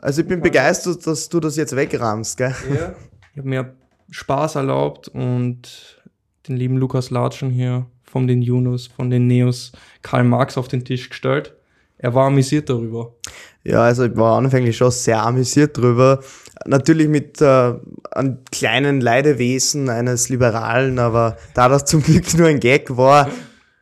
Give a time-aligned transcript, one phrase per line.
[0.00, 2.54] Also ich bin begeistert, dass du das jetzt wegrahmst, gell?
[2.74, 2.94] Ja.
[3.34, 3.76] Ich habe mir
[4.10, 6.02] Spaß erlaubt und
[6.48, 9.70] den lieben Lukas Latschen hier von den Junus, von den Neos,
[10.02, 11.54] Karl Marx auf den Tisch gestellt.
[11.98, 13.14] Er war amüsiert darüber.
[13.62, 16.20] Ja, also ich war anfänglich schon sehr amüsiert drüber.
[16.66, 17.74] Natürlich mit äh,
[18.10, 23.28] einem kleinen Leidewesen eines Liberalen, aber da das zum Glück nur ein Gag war,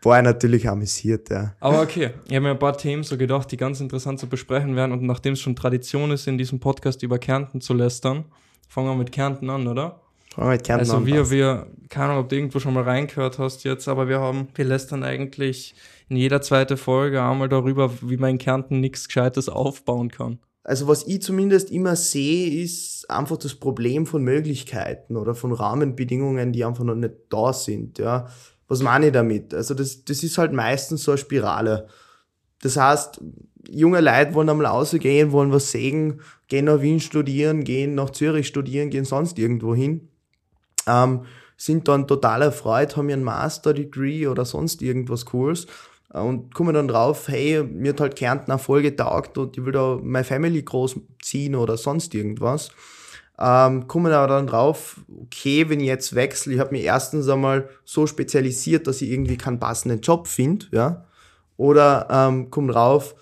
[0.06, 1.54] war natürlich amüsiert, ja.
[1.60, 4.76] Aber okay, ich habe mir ein paar Themen so gedacht, die ganz interessant zu besprechen
[4.76, 8.24] wären und nachdem es schon Tradition ist, in diesem Podcast über Kärnten zu lästern,
[8.68, 10.00] fangen wir mit Kärnten an, oder?
[10.34, 11.06] Fangen wir mit Kärnten also an.
[11.06, 14.48] wir, wir, keine Ahnung, ob du irgendwo schon mal reingehört hast jetzt, aber wir haben,
[14.54, 15.74] wir lästern eigentlich
[16.08, 20.38] in jeder zweite Folge einmal darüber, wie man in Kärnten nichts Gescheites aufbauen kann.
[20.62, 26.52] Also was ich zumindest immer sehe, ist einfach das Problem von Möglichkeiten oder von Rahmenbedingungen,
[26.52, 28.26] die einfach noch nicht da sind, ja.
[28.68, 29.54] Was meine ich damit?
[29.54, 31.88] Also das, das ist halt meistens so eine Spirale.
[32.62, 33.20] Das heißt,
[33.68, 38.46] junge Leute wollen einmal rausgehen, wollen was sehen, gehen nach Wien studieren, gehen nach Zürich
[38.46, 40.08] studieren, gehen sonst irgendwo hin,
[40.86, 41.22] ähm,
[41.56, 45.66] sind dann total erfreut, haben ihren Master-Degree oder sonst irgendwas Cooles
[46.12, 49.64] äh, und kommen dann drauf, hey, mir hat halt Kärnten auch voll getaugt und ich
[49.64, 52.70] will da meine Family großziehen oder sonst irgendwas.
[53.38, 57.68] Ähm, kommen aber dann drauf, okay, wenn ich jetzt wechsle, ich habe mich erstens einmal
[57.84, 61.04] so spezialisiert, dass ich irgendwie keinen passenden Job finde, ja.
[61.58, 63.14] Oder ähm, kommen drauf,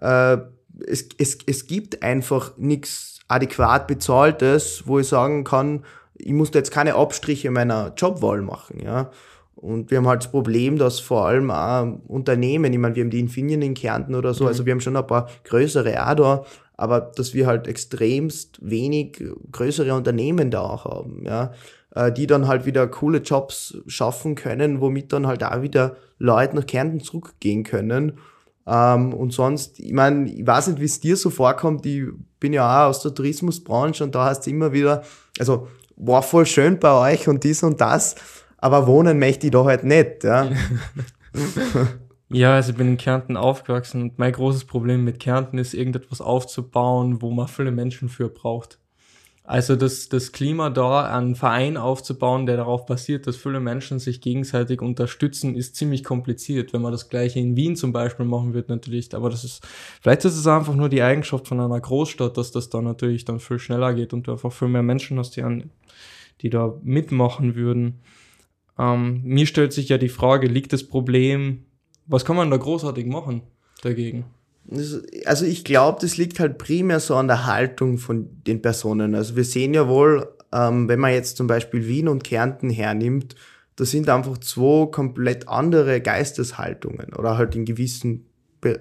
[0.00, 0.38] äh,
[0.86, 5.84] es, es, es gibt einfach nichts adäquat bezahltes, wo ich sagen kann,
[6.14, 9.10] ich muss da jetzt keine Abstriche meiner Jobwahl machen, ja.
[9.54, 13.10] Und wir haben halt das Problem, dass vor allem auch Unternehmen, ich meine, wir haben
[13.10, 16.44] die Infineon in Kärnten oder so, also wir haben schon ein paar größere auch da,
[16.82, 21.52] aber dass wir halt extremst wenig größere Unternehmen da auch haben, ja,
[21.94, 26.56] äh, die dann halt wieder coole Jobs schaffen können, womit dann halt auch wieder Leute
[26.56, 28.18] nach Kärnten zurückgehen können.
[28.66, 32.02] Ähm, und sonst, ich meine, ich weiß nicht, wie es dir so vorkommt, ich
[32.40, 35.04] bin ja auch aus der Tourismusbranche und da hast du immer wieder,
[35.38, 38.16] also war voll schön bei euch und dies und das,
[38.58, 40.50] aber wohnen möchte ich da halt nicht, ja.
[42.34, 46.22] Ja, also ich bin in Kärnten aufgewachsen und mein großes Problem mit Kärnten ist, irgendetwas
[46.22, 48.78] aufzubauen, wo man viele Menschen für braucht.
[49.44, 54.22] Also das, das Klima da, einen Verein aufzubauen, der darauf basiert, dass viele Menschen sich
[54.22, 56.72] gegenseitig unterstützen, ist ziemlich kompliziert.
[56.72, 59.14] Wenn man das gleiche in Wien zum Beispiel machen wird, natürlich.
[59.14, 59.66] Aber das ist,
[60.00, 63.40] vielleicht ist es einfach nur die Eigenschaft von einer Großstadt, dass das da natürlich dann
[63.40, 65.70] viel schneller geht und du einfach viel mehr Menschen hast, die, an,
[66.40, 68.00] die da mitmachen würden.
[68.78, 71.66] Ähm, mir stellt sich ja die Frage, liegt das Problem
[72.06, 73.42] was kann man da großartig machen
[73.82, 74.24] dagegen?
[75.24, 79.14] Also ich glaube, das liegt halt primär so an der Haltung von den Personen.
[79.14, 83.34] Also wir sehen ja wohl, ähm, wenn man jetzt zum Beispiel Wien und Kärnten hernimmt,
[83.76, 88.26] das sind einfach zwei komplett andere Geisteshaltungen oder halt in gewissen
[88.60, 88.80] Be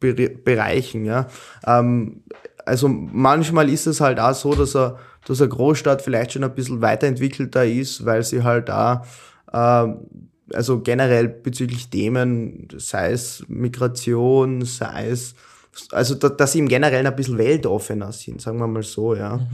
[0.00, 1.04] Be Bereichen.
[1.04, 1.28] Ja.
[1.64, 2.24] Ähm,
[2.66, 6.54] also manchmal ist es halt auch so, dass, er, dass eine Großstadt vielleicht schon ein
[6.54, 9.04] bisschen weiterentwickelter ist, weil sie halt da
[9.52, 9.86] äh,
[10.54, 15.34] also generell bezüglich Themen, sei es Migration, sei es,
[15.90, 19.36] also da, dass sie im Generellen ein bisschen weltoffener sind, sagen wir mal so, ja.
[19.36, 19.48] Mhm.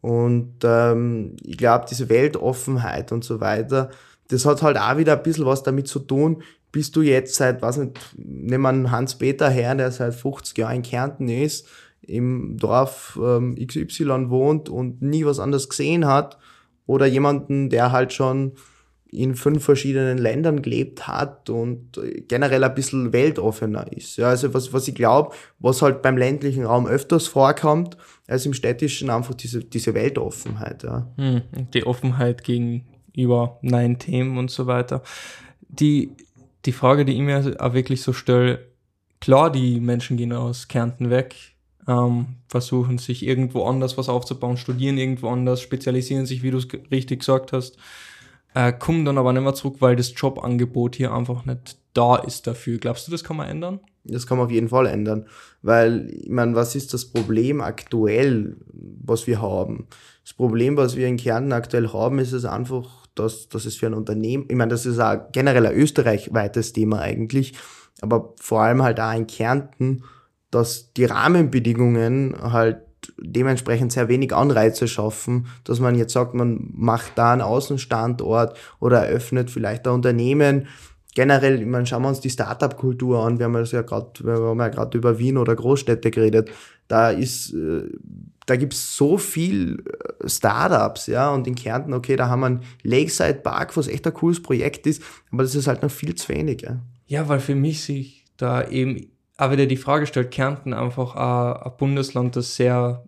[0.00, 3.90] Und ähm, ich glaube, diese Weltoffenheit und so weiter,
[4.28, 6.42] das hat halt auch wieder ein bisschen was damit zu tun,
[6.72, 10.82] bist du jetzt seit, was nicht, nehmen wir Hans-Peter her, der seit 50 Jahren in
[10.82, 11.68] Kärnten ist,
[12.00, 16.38] im Dorf ähm, XY wohnt und nie was anderes gesehen hat,
[16.86, 18.52] oder jemanden, der halt schon
[19.12, 24.16] in fünf verschiedenen Ländern gelebt hat und generell ein bisschen weltoffener ist.
[24.16, 28.54] Ja, also was, was ich glaube, was halt beim ländlichen Raum öfters vorkommt, als im
[28.54, 30.82] städtischen, einfach diese, diese Weltoffenheit.
[30.82, 31.12] Ja.
[31.16, 31.42] Hm,
[31.74, 35.02] die Offenheit gegenüber neuen Themen und so weiter.
[35.68, 36.12] Die,
[36.64, 38.60] die Frage, die ich mir auch wirklich so stelle,
[39.20, 41.34] klar, die Menschen gehen aus Kärnten weg,
[41.86, 46.68] ähm, versuchen sich irgendwo anders was aufzubauen, studieren irgendwo anders, spezialisieren sich, wie du es
[46.90, 47.76] richtig gesagt hast
[48.54, 52.46] äh, kommen dann aber nicht mehr zurück, weil das Jobangebot hier einfach nicht da ist
[52.46, 52.78] dafür.
[52.78, 53.80] Glaubst du, das kann man ändern?
[54.04, 55.26] Das kann man auf jeden Fall ändern,
[55.62, 59.86] weil, ich meine, was ist das Problem aktuell, was wir haben?
[60.24, 63.86] Das Problem, was wir in Kärnten aktuell haben, ist es einfach, dass, dass es für
[63.86, 67.54] ein Unternehmen, ich meine, das ist auch generell ein österreichweites Thema eigentlich,
[68.00, 70.02] aber vor allem halt auch in Kärnten,
[70.50, 72.82] dass die Rahmenbedingungen halt
[73.18, 79.06] dementsprechend sehr wenig Anreize schaffen, dass man jetzt sagt, man macht da einen Außenstandort oder
[79.06, 80.66] eröffnet vielleicht ein Unternehmen.
[81.14, 83.38] Generell, ich meine, schauen wir uns die Startup-Kultur an.
[83.38, 86.50] Wir haben ja gerade, wir haben ja gerade über Wien oder Großstädte geredet.
[86.88, 87.82] Da ist, äh,
[88.46, 92.60] da gibt's so viel äh, Startups, ja, und in Kärnten, okay, da haben wir einen
[92.82, 96.28] Lakeside Park, was echt ein cooles Projekt ist, aber das ist halt noch viel zu
[96.30, 96.80] wenig, ja.
[97.06, 101.62] Ja, weil für mich sich da eben aber der die Frage stellt, Kärnten einfach ein,
[101.62, 103.04] ein Bundesland, das sehr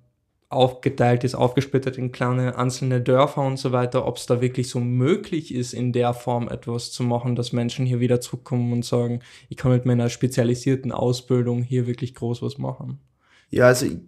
[0.54, 4.80] aufgeteilt ist, aufgesplittert in kleine einzelne Dörfer und so weiter, ob es da wirklich so
[4.80, 9.20] möglich ist, in der Form etwas zu machen, dass Menschen hier wieder zurückkommen und sagen,
[9.48, 13.00] ich kann mit meiner spezialisierten Ausbildung hier wirklich groß was machen.
[13.50, 13.98] Ja, also ich,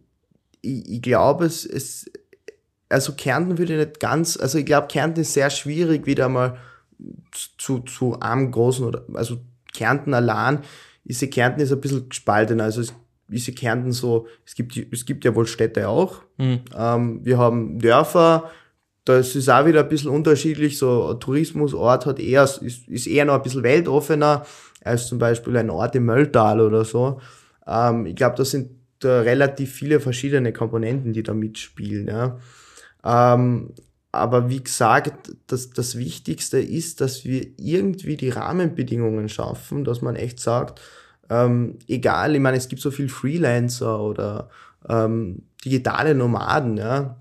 [0.62, 2.10] ich, ich glaube, es, es,
[2.88, 6.58] also Kärnten würde nicht ganz, also ich glaube, Kärnten ist sehr schwierig, wieder mal
[7.58, 9.38] zu, zu einem großen oder, also
[9.74, 10.60] Kärnten allein,
[11.06, 12.92] ist Kärnten ist ein bisschen gespalten, also es
[13.30, 16.22] ist Kärnten so, es gibt, es gibt ja wohl Städte auch.
[16.36, 16.60] Mhm.
[16.76, 18.50] Ähm, wir haben Dörfer,
[19.04, 20.78] das ist auch wieder ein bisschen unterschiedlich.
[20.78, 24.44] So ein Tourismusort hat eher, ist, ist eher noch ein bisschen weltoffener
[24.82, 27.20] als zum Beispiel ein Ort im Mölltal oder so.
[27.66, 32.08] Ähm, ich glaube, das sind da relativ viele verschiedene Komponenten, die da mitspielen.
[32.08, 32.38] Ja.
[33.04, 33.74] Ähm,
[34.12, 40.16] aber wie gesagt, das, das Wichtigste ist, dass wir irgendwie die Rahmenbedingungen schaffen, dass man
[40.16, 40.80] echt sagt,
[41.28, 44.48] ähm, egal, ich meine, es gibt so viel Freelancer oder
[44.88, 47.20] ähm, digitale Nomaden, ja,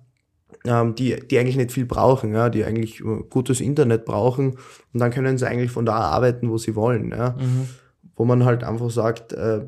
[0.65, 4.57] ähm, die, die eigentlich nicht viel brauchen, ja, die eigentlich gutes Internet brauchen
[4.93, 7.31] und dann können sie eigentlich von da arbeiten, wo sie wollen, ja.
[7.31, 7.67] Mhm.
[8.15, 9.67] Wo man halt einfach sagt, äh,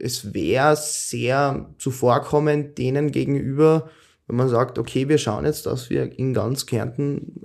[0.00, 3.88] es wäre sehr zuvorkommend denen gegenüber,
[4.26, 7.40] wenn man sagt, okay, wir schauen jetzt, dass wir in ganz Kärnten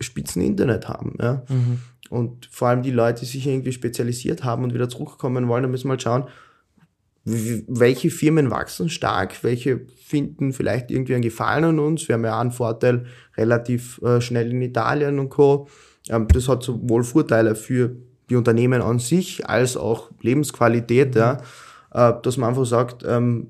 [0.00, 1.44] Spitzen Internet haben, ja.
[1.48, 1.80] Mhm.
[2.10, 5.68] Und vor allem die Leute, die sich irgendwie spezialisiert haben und wieder zurückkommen wollen, da
[5.68, 6.24] müssen wir halt schauen,
[7.24, 12.06] welche Firmen wachsen stark, welche finden vielleicht irgendwie einen Gefallen an uns.
[12.06, 15.66] Wir haben ja einen Vorteil relativ äh, schnell in Italien und Co.
[16.10, 17.96] Ähm, das hat sowohl Vorteile für
[18.28, 21.38] die Unternehmen an sich als auch Lebensqualität, ja,
[21.92, 23.48] äh, dass man einfach sagt, ähm,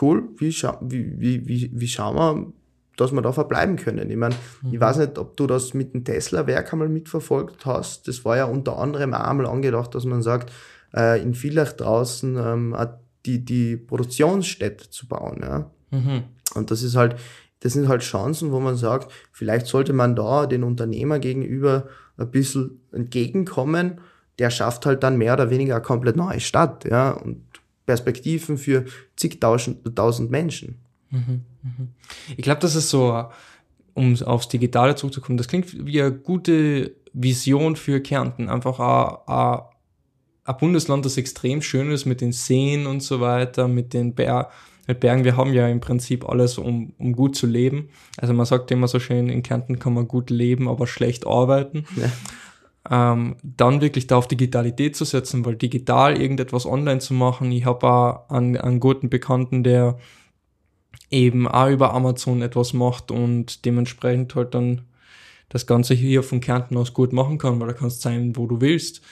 [0.00, 2.52] cool, wie, scha wie, wie, wie, wie schauen wir,
[2.96, 4.10] dass wir da verbleiben können.
[4.10, 4.74] Ich meine, mhm.
[4.74, 8.06] ich weiß nicht, ob du das mit dem Tesla-Werk einmal mitverfolgt hast.
[8.08, 10.52] Das war ja unter anderem auch einmal angedacht, dass man sagt,
[10.94, 12.76] äh, in Villach draußen ähm,
[13.26, 15.40] die, die Produktionsstätte zu bauen.
[15.42, 15.70] Ja?
[15.90, 16.24] Mhm.
[16.54, 17.16] Und das ist halt,
[17.60, 22.30] das sind halt Chancen, wo man sagt, vielleicht sollte man da den Unternehmer gegenüber ein
[22.30, 24.00] bisschen entgegenkommen.
[24.38, 27.44] Der schafft halt dann mehr oder weniger eine komplett neue Stadt, ja, und
[27.90, 28.84] Perspektiven für
[29.16, 30.78] zigtausend tausend Menschen.
[31.10, 31.88] Mhm, mhm.
[32.36, 33.24] Ich glaube, das ist so,
[33.94, 38.48] um aufs Digitale zurückzukommen, das klingt wie eine gute Vision für Kärnten.
[38.48, 38.78] Einfach
[39.26, 39.62] ein,
[40.44, 44.50] ein Bundesland, das extrem schön ist mit den Seen und so weiter, mit den Ber
[44.86, 45.24] mit Bergen.
[45.24, 47.88] Wir haben ja im Prinzip alles, um, um gut zu leben.
[48.18, 51.86] Also man sagt immer so schön, in Kärnten kann man gut leben, aber schlecht arbeiten.
[51.96, 52.10] Ja.
[52.88, 57.52] Ähm, dann wirklich da auf Digitalität zu setzen, weil digital irgendetwas online zu machen.
[57.52, 59.98] Ich habe auch einen, einen guten Bekannten, der
[61.10, 64.82] eben auch über Amazon etwas macht und dementsprechend halt dann
[65.48, 68.60] das Ganze hier von Kärnten aus gut machen kann, weil da kannst sein, wo du
[68.60, 69.02] willst.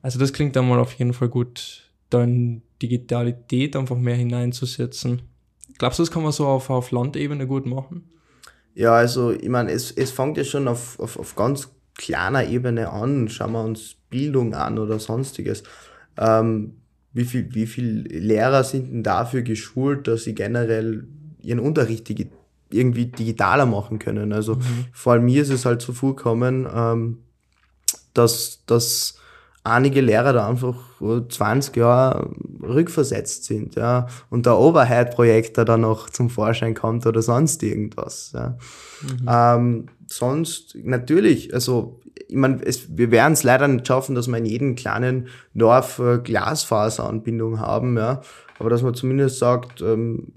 [0.00, 5.22] Also das klingt dann mal auf jeden Fall gut, da in Digitalität einfach mehr hineinzusetzen.
[5.78, 8.08] Glaubst du, das kann man so auf, auf Landebene gut machen?
[8.74, 12.90] Ja, also ich meine, es, es fängt ja schon auf, auf, auf ganz kleiner Ebene
[12.90, 13.28] an.
[13.28, 15.62] Schauen wir uns Bildung an oder sonstiges.
[16.16, 16.74] Ähm,
[17.12, 21.06] wie viel, wie viel Lehrer sind denn dafür geschult, dass sie generell
[21.40, 22.28] ihren Unterricht digi
[22.70, 24.32] irgendwie digitaler machen können.
[24.32, 24.86] Also mhm.
[24.92, 27.18] vor allem mir ist es halt so vorgekommen, ähm,
[28.14, 29.18] dass, dass
[29.64, 32.30] einige Lehrer da einfach 20 Jahre
[32.62, 38.56] rückversetzt sind, ja, und der Overhead-Projektor dann noch zum Vorschein kommt oder sonst irgendwas, ja.
[39.02, 39.26] Mhm.
[39.26, 44.36] Ähm, sonst, natürlich, also, ich meine, es, wir werden es leider nicht schaffen, dass wir
[44.36, 48.20] in jedem kleinen Dorf äh, Glasfaseranbindung haben, ja,
[48.58, 50.28] aber dass man zumindest sagt, ähm,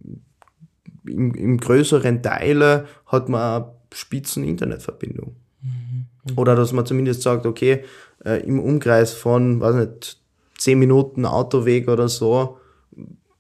[1.06, 5.36] im, im größeren Teil hat man spitzen Internetverbindung.
[5.62, 6.38] Mhm.
[6.38, 7.84] Oder dass man zumindest sagt, okay,
[8.26, 10.20] äh, im Umkreis von, weiß nicht,
[10.58, 12.58] zehn Minuten Autoweg oder so,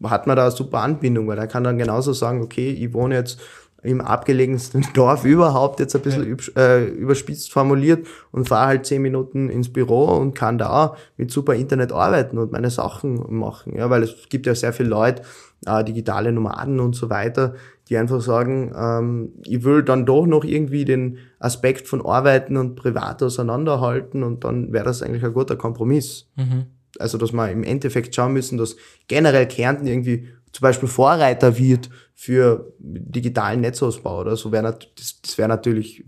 [0.04, 3.16] hat man da eine super Anbindung, weil er kann dann genauso sagen, okay, ich wohne
[3.16, 3.40] jetzt
[3.84, 6.62] im abgelegensten Dorf überhaupt, jetzt ein bisschen ja.
[6.62, 11.56] äh, überspitzt formuliert und fahre halt zehn Minuten ins Büro und kann da mit super
[11.56, 13.76] Internet arbeiten und meine Sachen machen.
[13.76, 15.22] Ja, weil es gibt ja sehr viele Leute,
[15.66, 17.56] äh, digitale Nomaden und so weiter,
[17.90, 22.76] die einfach sagen, ähm, ich will dann doch noch irgendwie den Aspekt von Arbeiten und
[22.76, 26.28] Privat auseinanderhalten und dann wäre das eigentlich ein guter Kompromiss.
[26.36, 26.66] Mhm.
[27.00, 28.76] Also, dass wir im Endeffekt schauen müssen, dass
[29.08, 35.38] generell Kärnten irgendwie zum Beispiel Vorreiter wird für digitalen Netzausbau oder so, wäre das, das
[35.38, 36.04] wäre natürlich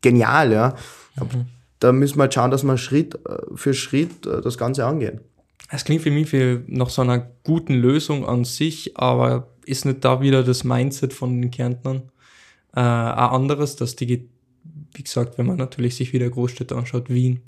[0.00, 0.74] genial, ja.
[1.18, 1.46] Mhm.
[1.80, 5.20] Da müssen wir halt schauen, dass wir Schritt äh, für Schritt äh, das Ganze angehen.
[5.74, 10.04] Es klingt für mich wie nach so einer guten Lösung an sich, aber ist nicht
[10.04, 12.02] da wieder das Mindset von den Kärntnern
[12.74, 14.28] äh, ein anderes, dass die,
[14.92, 17.40] wie gesagt, wenn man natürlich sich wieder Großstädte anschaut, Wien,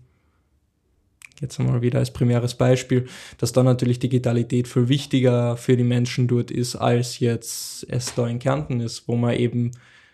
[1.42, 6.26] jetzt einmal wieder als primäres Beispiel, dass da natürlich Digitalität viel wichtiger für die Menschen
[6.26, 9.72] dort ist, als jetzt es da in Kärnten ist, wo man eben,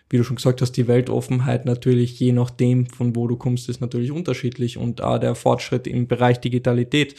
[0.09, 3.79] wie du schon gesagt hast, die Weltoffenheit natürlich je nachdem, von wo du kommst, ist
[3.79, 7.15] natürlich unterschiedlich und auch der Fortschritt im Bereich Digitalität.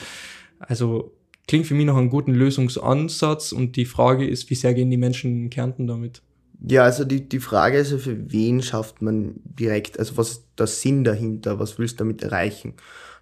[0.68, 1.12] Also
[1.46, 4.96] klingt für mich noch einen guten Lösungsansatz und die Frage ist, wie sehr gehen die
[4.96, 6.22] Menschen in Kärnten damit?
[6.68, 10.68] Ja, also die, die Frage ist, für wen schafft man direkt, also was ist der
[10.68, 12.74] Sinn dahinter, was willst du damit erreichen?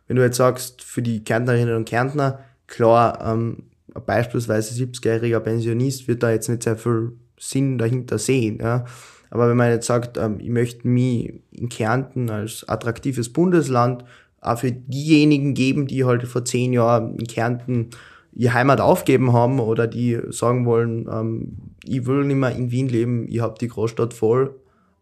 [0.06, 3.64] Wenn du jetzt sagst, für die Kärntnerinnen und Kärntner, klar, ähm,
[4.06, 8.58] beispielsweise 70-jähriger Pensionist wird da jetzt nicht sehr viel Sinn dahinter sehen.
[8.60, 8.84] Ja?
[9.30, 14.04] Aber wenn man jetzt sagt, ähm, ich möchte mich in Kärnten als attraktives Bundesland
[14.40, 17.90] auch für diejenigen geben, die halt vor zehn Jahren in Kärnten
[18.32, 22.88] ihre Heimat aufgeben haben oder die sagen wollen, ähm, ich will nicht mehr in Wien
[22.88, 24.54] leben, ich habe die Großstadt voll,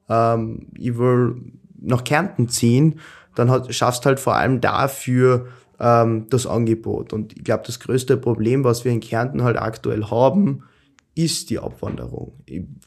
[0.08, 1.36] ähm, ich will
[1.80, 3.00] nach Kärnten ziehen,
[3.34, 5.46] dann hat, schaffst halt vor allem dafür
[5.78, 7.12] ähm, das Angebot.
[7.12, 10.64] Und ich glaube, das größte Problem, was wir in Kärnten halt aktuell haben,
[11.14, 12.32] ist die Abwanderung.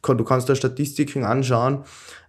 [0.02, 1.84] Kann, du kannst da Statistiken anschauen,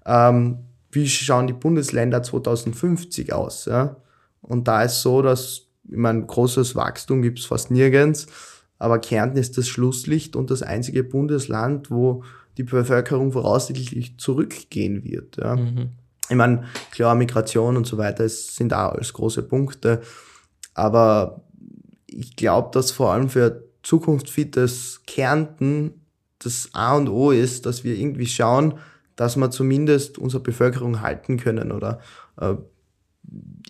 [0.04, 0.58] ähm,
[0.90, 3.64] wie schauen die Bundesländer 2050 aus.
[3.64, 3.96] Ja?
[4.42, 8.26] Und da ist so, dass ich meine, großes Wachstum gibt's fast nirgends,
[8.78, 12.24] aber Kärnten ist das Schlusslicht und das einzige Bundesland, wo
[12.56, 15.36] die Bevölkerung voraussichtlich zurückgehen wird.
[15.36, 15.56] Ja.
[15.56, 15.90] Mhm.
[16.28, 20.00] Ich meine, klar, Migration und so weiter es sind auch alles große Punkte,
[20.74, 21.42] aber
[22.06, 26.02] ich glaube, dass vor allem für zukunftsfittes Kärnten
[26.38, 28.74] das A und O ist, dass wir irgendwie schauen,
[29.16, 32.00] dass wir zumindest unsere Bevölkerung halten können oder
[32.40, 32.54] äh,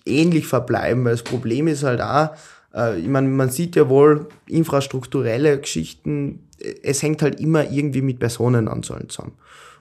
[0.06, 2.30] ähnlich verbleiben, weil das Problem ist halt auch,
[2.74, 6.48] äh, ich meine, man sieht ja wohl infrastrukturelle Geschichten,
[6.82, 9.32] es hängt halt immer irgendwie mit Personenanzahlen zusammen.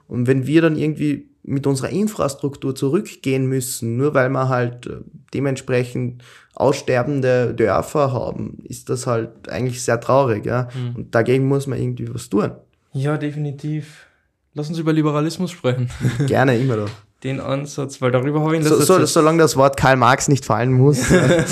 [0.07, 4.97] Und wenn wir dann irgendwie mit unserer Infrastruktur zurückgehen müssen, nur weil wir halt äh,
[5.33, 6.23] dementsprechend
[6.53, 10.45] aussterbende Dörfer haben, ist das halt eigentlich sehr traurig.
[10.45, 10.67] Ja?
[10.75, 10.95] Mhm.
[10.95, 12.51] Und dagegen muss man irgendwie was tun.
[12.93, 14.05] Ja, definitiv.
[14.53, 15.89] Lass uns über Liberalismus sprechen.
[16.27, 16.91] Gerne, immer doch
[17.23, 20.45] den Ansatz, weil darüber habe ich in so, so, Solange das Wort Karl Marx nicht
[20.45, 21.09] fallen muss.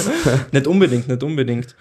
[0.52, 1.76] nicht unbedingt, nicht unbedingt.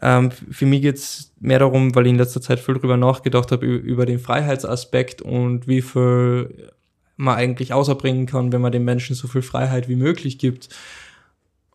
[0.00, 3.66] Ähm, für mich geht's mehr darum, weil ich in letzter Zeit viel drüber nachgedacht habe,
[3.66, 6.72] über den Freiheitsaspekt und wie viel
[7.16, 10.68] man eigentlich außerbringen kann, wenn man den Menschen so viel Freiheit wie möglich gibt.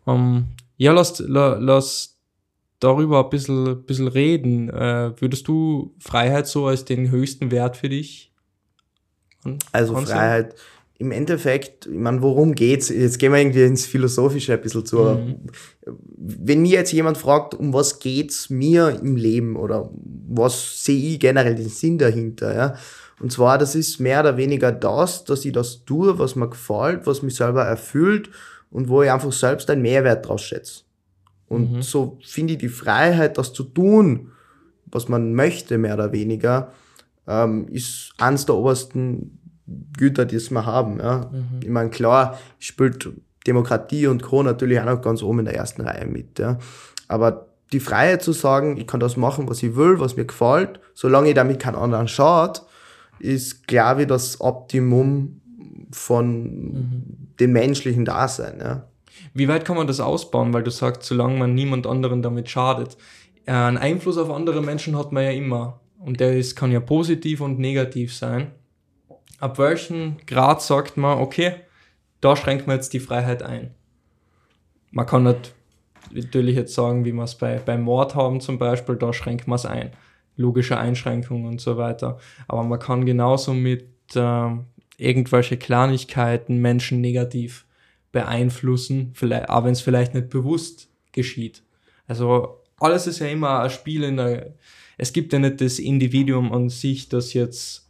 [0.05, 2.17] Ähm, ja, lass, lass
[2.79, 4.69] darüber ein bisschen, bisschen reden.
[4.69, 8.31] Äh, würdest du Freiheit so als den höchsten Wert für dich?
[9.71, 10.55] Also Freiheit
[10.99, 12.89] im Endeffekt, ich meine, worum geht's?
[12.89, 14.97] Jetzt gehen wir irgendwie ins Philosophische ein bisschen zu.
[14.97, 15.37] Mhm.
[16.17, 19.89] Wenn mir jetzt jemand fragt, um was geht's mir im Leben oder
[20.27, 22.75] was sehe ich generell den Sinn dahinter, ja?
[23.21, 27.07] Und zwar, das ist mehr oder weniger das, dass ich das tue, was mir gefällt,
[27.07, 28.29] was mich selber erfüllt
[28.69, 30.83] und wo ich einfach selbst einen Mehrwert draus schätze.
[31.47, 31.81] Und mhm.
[31.81, 34.31] so finde ich die Freiheit, das zu tun,
[34.85, 36.73] was man möchte, mehr oder weniger,
[37.27, 39.38] ähm, ist eines der obersten
[39.97, 40.99] Güter, die es wir haben.
[40.99, 41.29] Ja.
[41.31, 41.59] Mhm.
[41.61, 43.09] Ich meine, klar, spielt
[43.45, 44.43] Demokratie und Co.
[44.43, 46.39] natürlich auch noch ganz oben in der ersten Reihe mit.
[46.39, 46.57] Ja.
[47.07, 50.79] Aber die Freiheit zu sagen, ich kann das machen, was ich will, was mir gefällt,
[50.93, 52.63] solange ich damit keinen anderen schaut,
[53.19, 55.41] ist, glaube ich, das Optimum
[55.91, 57.03] von mhm.
[57.39, 58.59] dem menschlichen Dasein.
[58.59, 58.87] Ja.
[59.33, 60.53] Wie weit kann man das ausbauen?
[60.53, 62.97] Weil du sagst, solange man niemand anderen damit schadet.
[63.45, 65.79] Äh, ein Einfluss auf andere Menschen hat man ja immer.
[65.99, 68.51] Und der ist, kann ja positiv und negativ sein
[69.39, 71.55] ab welchem Grad sagt man, okay,
[72.21, 73.73] da schränkt man jetzt die Freiheit ein.
[74.91, 75.53] Man kann nicht
[76.11, 79.55] natürlich jetzt sagen, wie wir es bei, beim Mord haben zum Beispiel, da schränkt man
[79.55, 79.91] es ein.
[80.35, 82.17] Logische Einschränkungen und so weiter.
[82.47, 84.49] Aber man kann genauso mit äh,
[84.97, 87.65] irgendwelche Kleinigkeiten Menschen negativ
[88.11, 91.63] beeinflussen, vielleicht, auch wenn es vielleicht nicht bewusst geschieht.
[92.07, 94.53] Also alles ist ja immer ein Spiel in der,
[94.97, 97.88] es gibt ja nicht das Individuum an sich, das jetzt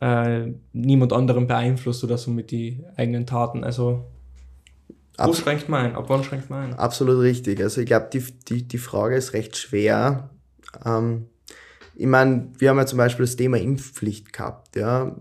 [0.00, 3.64] äh, niemand anderen beeinflusst oder so mit die eigenen Taten.
[3.64, 4.06] Also
[5.18, 5.96] wo schränkt man ein?
[5.96, 6.74] Ab wann schränkt man ein?
[6.74, 7.60] Absolut richtig.
[7.60, 10.30] Also ich glaube, die, die, die Frage ist recht schwer.
[10.84, 11.26] Ähm,
[11.96, 15.16] ich meine, wir haben ja zum Beispiel das Thema Impfpflicht gehabt, ja,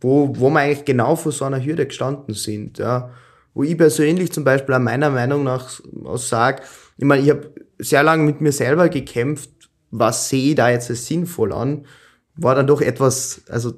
[0.00, 3.10] wo, wo wir eigentlich genau vor so einer Hürde gestanden sind, ja.
[3.52, 5.68] Wo ich persönlich zum Beispiel an meiner Meinung nach
[6.14, 6.62] sage,
[6.96, 9.50] ich meine, ich habe sehr lange mit mir selber gekämpft,
[9.90, 11.84] was sehe ich da jetzt als sinnvoll an,
[12.34, 13.74] war dann doch etwas, also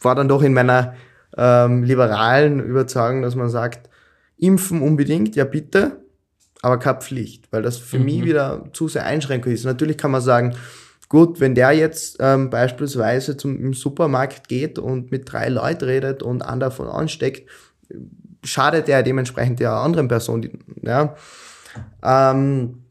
[0.00, 0.94] war dann doch in meiner
[1.36, 3.88] ähm, liberalen Überzeugung, dass man sagt,
[4.38, 6.02] impfen unbedingt, ja bitte,
[6.62, 8.04] aber keine Pflicht, weil das für mhm.
[8.04, 9.64] mich wieder zu sehr Einschränkung ist.
[9.64, 10.56] Natürlich kann man sagen,
[11.08, 16.22] gut, wenn der jetzt ähm, beispielsweise zum im Supermarkt geht und mit drei Leuten redet
[16.22, 17.48] und einen davon ansteckt,
[18.44, 20.48] schadet er dementsprechend der anderen Person.
[20.82, 21.14] Ja.
[22.02, 22.82] Ähm,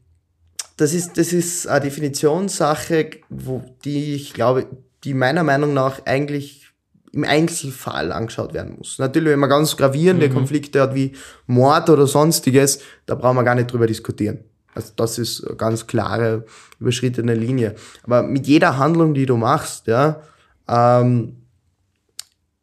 [0.76, 4.66] das ist, das ist eine Definitionssache, wo, die ich glaube,
[5.04, 6.68] die meiner Meinung nach eigentlich
[7.12, 8.98] im Einzelfall angeschaut werden muss.
[8.98, 10.34] Natürlich, wenn man ganz gravierende mhm.
[10.34, 11.12] Konflikte hat wie
[11.46, 14.44] Mord oder sonstiges, da brauchen wir gar nicht drüber diskutieren.
[14.74, 16.44] Also das ist eine ganz klare,
[16.78, 17.74] überschrittene Linie.
[18.04, 20.20] Aber mit jeder Handlung, die du machst, ja,
[20.68, 21.38] ähm,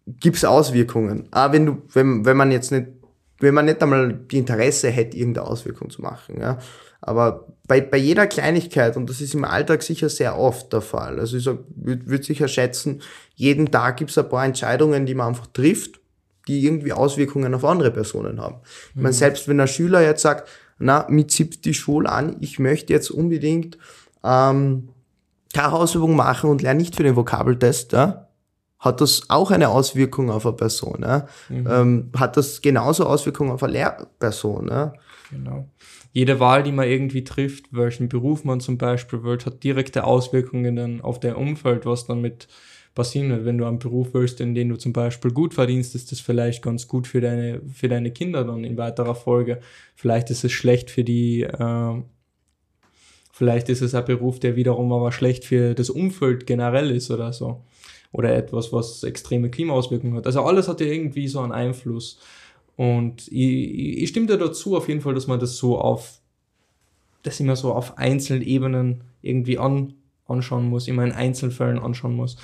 [0.05, 1.27] gibt es Auswirkungen.
[1.31, 2.87] Aber wenn du, wenn, wenn man jetzt nicht,
[3.39, 6.57] wenn man nicht einmal die Interesse hätte, irgendeine Auswirkung zu machen, ja.
[7.05, 11.19] Aber bei, bei jeder Kleinigkeit, und das ist im Alltag sicher sehr oft der Fall,
[11.19, 13.01] also ich würde würd sicher schätzen,
[13.35, 15.99] jeden Tag gibt es ein paar Entscheidungen, die man einfach trifft,
[16.47, 18.55] die irgendwie Auswirkungen auf andere Personen haben.
[18.55, 18.61] Mhm.
[18.95, 20.47] Ich meine, selbst wenn ein Schüler jetzt sagt,
[20.77, 23.77] na, mir zippt die Schule an, ich möchte jetzt unbedingt
[24.23, 24.89] ähm,
[25.53, 28.27] keine Hausübung machen und lerne nicht für den Vokabeltest, ja,
[28.79, 30.99] hat das auch eine Auswirkung auf eine Person.
[31.01, 31.27] Ja?
[31.49, 31.67] Mhm.
[31.69, 34.67] Ähm, hat das genauso Auswirkungen auf eine Lehrperson.
[34.67, 34.93] Ja?
[35.31, 35.69] Genau.
[36.15, 40.77] Jede Wahl, die man irgendwie trifft, welchen Beruf man zum Beispiel wählt, hat direkte Auswirkungen
[40.77, 42.47] dann auf dein Umfeld, was dann mit
[42.93, 43.43] passieren wird.
[43.43, 46.63] Wenn du einen Beruf willst, in dem du zum Beispiel gut verdienst, ist das vielleicht
[46.63, 49.59] ganz gut für deine, für deine Kinder dann in weiterer Folge.
[49.93, 52.01] Vielleicht ist es schlecht für die, äh,
[53.33, 57.33] vielleicht ist es ein Beruf, der wiederum aber schlecht für das Umfeld generell ist oder
[57.33, 57.65] so.
[58.13, 60.27] Oder etwas, was extreme Klimaauswirkungen hat.
[60.27, 62.21] Also alles hat ja irgendwie so einen Einfluss.
[62.75, 66.19] Und ich, ich stimme dir dazu auf jeden Fall, dass man das so auf,
[67.23, 69.93] das immer so auf einzelnen Ebenen irgendwie an,
[70.27, 72.37] anschauen muss, immer in Einzelfällen anschauen muss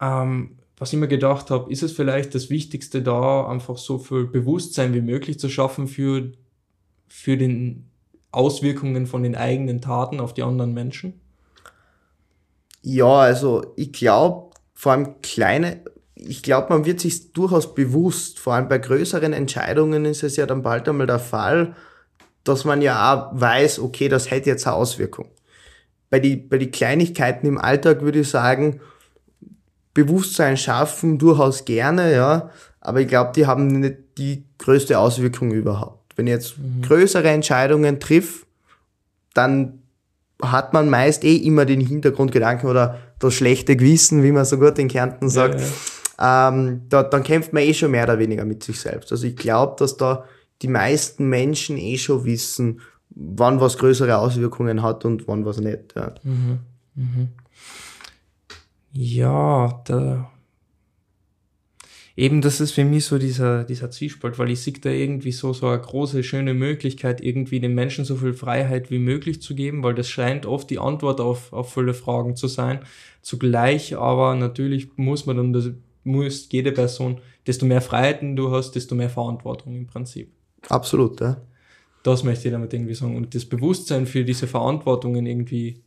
[0.00, 4.24] ähm, was ich mir gedacht habe, ist es vielleicht das Wichtigste da, einfach so viel
[4.24, 6.32] Bewusstsein wie möglich zu schaffen für,
[7.08, 7.88] für den
[8.32, 11.20] Auswirkungen von den eigenen Taten auf die anderen Menschen?
[12.82, 15.84] Ja, also ich glaube, vor allem kleine,
[16.24, 20.46] ich glaube, man wird sich durchaus bewusst, vor allem bei größeren Entscheidungen ist es ja
[20.46, 21.74] dann bald einmal der Fall,
[22.44, 25.28] dass man ja auch weiß, okay, das hätte jetzt eine Auswirkung.
[26.10, 28.80] Bei die, bei die Kleinigkeiten im Alltag würde ich sagen,
[29.94, 32.50] Bewusstsein schaffen, durchaus gerne, ja,
[32.80, 36.12] aber ich glaube, die haben nicht die größte Auswirkung überhaupt.
[36.16, 36.82] Wenn ich jetzt mhm.
[36.82, 38.46] größere Entscheidungen triff,
[39.32, 39.80] dann
[40.42, 44.78] hat man meist eh immer den Hintergrundgedanken oder das schlechte Gewissen, wie man so gut
[44.78, 45.60] in Kärnten sagt.
[45.60, 45.72] Ja, ja.
[46.18, 49.10] Ähm, da, dann kämpft man eh schon mehr oder weniger mit sich selbst.
[49.12, 50.24] Also ich glaube, dass da
[50.62, 55.94] die meisten Menschen eh schon wissen, wann was größere Auswirkungen hat und wann was nicht.
[55.96, 56.14] Ja.
[56.22, 56.60] Mhm.
[56.94, 57.28] Mhm.
[58.92, 60.30] Ja, da.
[62.16, 65.52] Eben, das ist für mich so dieser, dieser Zwiespalt, weil ich sehe da irgendwie so,
[65.52, 69.82] so eine große, schöne Möglichkeit, irgendwie den Menschen so viel Freiheit wie möglich zu geben,
[69.82, 72.80] weil das scheint oft die Antwort auf, auf viele Fragen zu sein.
[73.20, 78.72] Zugleich aber natürlich muss man dann, das muss jede Person, desto mehr Freiheiten du hast,
[78.72, 80.32] desto mehr Verantwortung im Prinzip.
[80.68, 81.40] Absolut, ja.
[82.02, 83.16] Das möchte ich damit irgendwie sagen.
[83.16, 85.82] Und das Bewusstsein für diese Verantwortungen irgendwie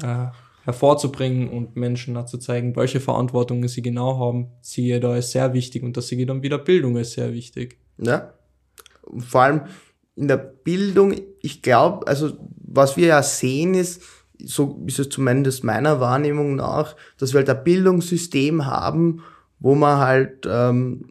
[0.00, 0.26] äh,
[0.64, 5.82] hervorzubringen und Menschen zu zeigen, welche Verantwortungen sie genau haben, siehe da ist sehr wichtig
[5.82, 7.78] und das siehe dann wieder Bildung ist sehr wichtig.
[7.98, 8.34] Ja.
[9.18, 9.62] Vor allem
[10.14, 14.02] in der Bildung, ich glaube, also was wir ja sehen ist,
[14.44, 19.22] so ist es zumindest meiner Wahrnehmung nach, dass wir halt ein Bildungssystem haben,
[19.62, 21.04] wo man halt ähm,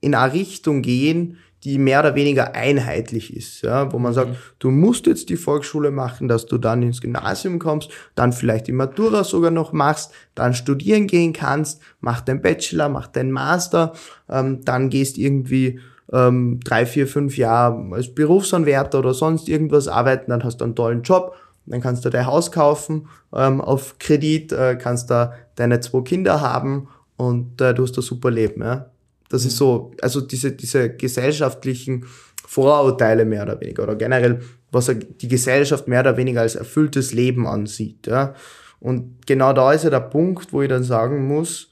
[0.00, 4.36] in eine Richtung gehen, die mehr oder weniger einheitlich ist, ja, wo man sagt, mhm.
[4.58, 8.72] du musst jetzt die Volksschule machen, dass du dann ins Gymnasium kommst, dann vielleicht die
[8.72, 13.94] Matura sogar noch machst, dann studieren gehen kannst, mach deinen Bachelor, mach deinen Master,
[14.28, 15.80] ähm, dann gehst irgendwie
[16.12, 20.76] ähm, drei, vier, fünf Jahre als Berufsanwärter oder sonst irgendwas arbeiten, dann hast du einen
[20.76, 21.34] tollen Job,
[21.64, 26.42] dann kannst du dein Haus kaufen ähm, auf Kredit, äh, kannst da deine zwei Kinder
[26.42, 28.62] haben und äh, du hast ein super Leben.
[28.62, 28.90] Ja?
[29.28, 29.48] Das mhm.
[29.48, 32.06] ist so, also diese, diese gesellschaftlichen
[32.46, 37.46] Vorurteile mehr oder weniger oder generell, was die Gesellschaft mehr oder weniger als erfülltes Leben
[37.46, 38.06] ansieht.
[38.06, 38.34] Ja.
[38.80, 41.70] Und genau da ist ja der Punkt, wo ich dann sagen muss,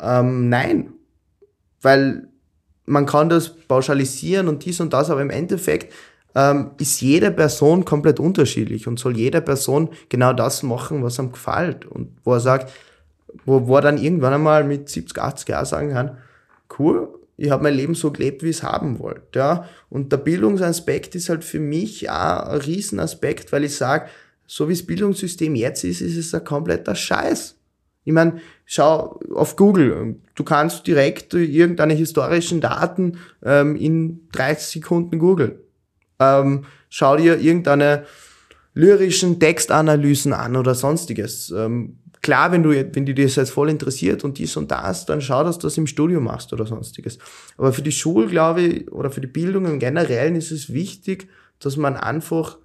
[0.00, 0.92] ähm, nein,
[1.82, 2.28] weil
[2.86, 5.92] man kann das pauschalisieren und dies und das, aber im Endeffekt
[6.34, 11.32] ähm, ist jede Person komplett unterschiedlich und soll jede Person genau das machen, was ihm
[11.32, 12.72] gefällt und wo er sagt,
[13.44, 16.18] wo, wo er dann irgendwann einmal mit 70, 80 Jahren sagen kann,
[16.78, 19.38] cool, ich habe mein Leben so gelebt, wie ich es haben wollte.
[19.38, 19.68] Ja?
[19.88, 24.08] Und der Bildungsaspekt ist halt für mich auch ein Riesenaspekt, weil ich sage,
[24.46, 27.54] so wie das Bildungssystem jetzt ist, ist es ein kompletter Scheiß.
[28.04, 35.18] Ich meine, schau auf Google, du kannst direkt irgendeine historischen Daten ähm, in 30 Sekunden
[35.18, 35.52] googeln.
[36.18, 38.04] Ähm, schau dir irgendeine
[38.74, 41.50] lyrischen Textanalysen an oder sonstiges.
[41.50, 45.20] Ähm, klar, wenn du, wenn dir das jetzt voll interessiert und dies und das, dann
[45.20, 47.18] schau, dass du das im Studio machst oder sonstiges.
[47.56, 51.28] Aber für die Schule, glaube ich, oder für die Bildung im Generellen ist es wichtig,
[51.58, 52.58] dass man einfach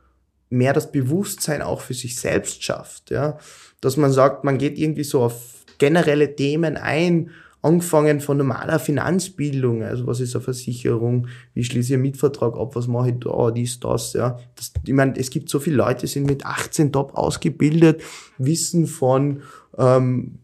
[0.49, 3.37] mehr das Bewusstsein auch für sich selbst schafft, ja.
[3.81, 7.31] Dass man sagt, man geht irgendwie so auf generelle Themen ein,
[7.63, 12.75] angefangen von normaler Finanzbildung, also was ist eine Versicherung, wie schließe ich einen Mietvertrag ab,
[12.75, 14.37] was mache ich da, dies, das, ja.
[14.55, 18.03] Das, ich meine, es gibt so viele Leute, die sind mit 18 top ausgebildet,
[18.37, 19.43] wissen von
[19.77, 20.39] ähm,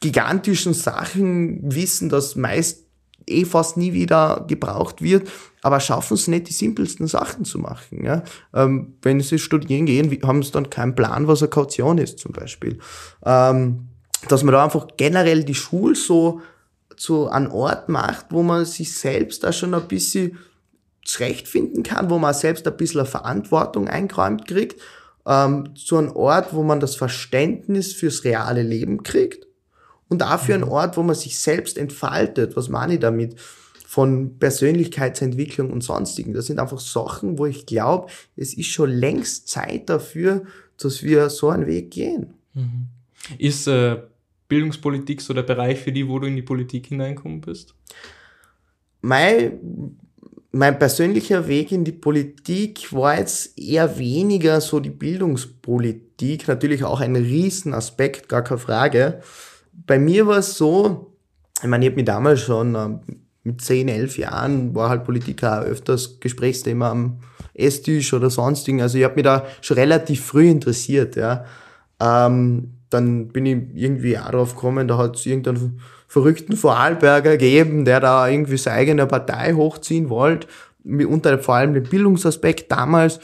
[0.00, 2.84] gigantischen Sachen, wissen, dass meist
[3.26, 5.30] eh fast nie wieder gebraucht wird,
[5.62, 8.04] aber schaffen es nicht, die simpelsten Sachen zu machen.
[8.04, 8.22] Ja?
[8.52, 12.32] Ähm, wenn sie studieren gehen, haben sie dann keinen Plan, was eine Kaution ist zum
[12.32, 12.78] Beispiel.
[13.24, 13.88] Ähm,
[14.28, 16.40] dass man da einfach generell die Schule so
[16.96, 20.38] zu einem Ort macht, wo man sich selbst da schon ein bisschen
[21.04, 24.80] zurechtfinden kann, wo man selbst ein bisschen eine Verantwortung eingeräumt kriegt,
[25.26, 29.46] ähm, zu einem Ort, wo man das Verständnis fürs reale Leben kriegt
[30.08, 30.68] und dafür ein mhm.
[30.68, 32.56] Ort, wo man sich selbst entfaltet.
[32.56, 33.36] Was meine ich damit?
[33.86, 36.32] Von Persönlichkeitsentwicklung und sonstigen.
[36.32, 40.42] Das sind einfach Sachen, wo ich glaube, es ist schon längst Zeit dafür,
[40.78, 42.34] dass wir so einen Weg gehen.
[42.54, 42.88] Mhm.
[43.38, 43.98] Ist äh,
[44.48, 47.74] Bildungspolitik so der Bereich für die, wo du in die Politik hineinkommen bist?
[49.00, 49.58] Mein,
[50.52, 57.00] mein persönlicher Weg in die Politik war jetzt eher weniger so die Bildungspolitik, natürlich auch
[57.00, 59.20] ein Riesenaspekt, gar keine Frage.
[59.86, 61.14] Bei mir war es so,
[61.62, 63.00] ich meine, ich habe mich damals schon ähm,
[63.42, 67.18] mit 10, 11 Jahren, war halt Politiker auch öfters Gesprächsthema am
[67.52, 68.80] Esstisch oder sonstigen.
[68.80, 71.44] Also ich habe mich da schon relativ früh interessiert, ja.
[72.00, 77.84] Ähm, dann bin ich irgendwie auch drauf gekommen, da hat es irgendeinen verrückten Vorarlberger gegeben,
[77.84, 80.46] der da irgendwie seine eigene Partei hochziehen wollte,
[80.84, 83.20] unter vor allem den Bildungsaspekt damals.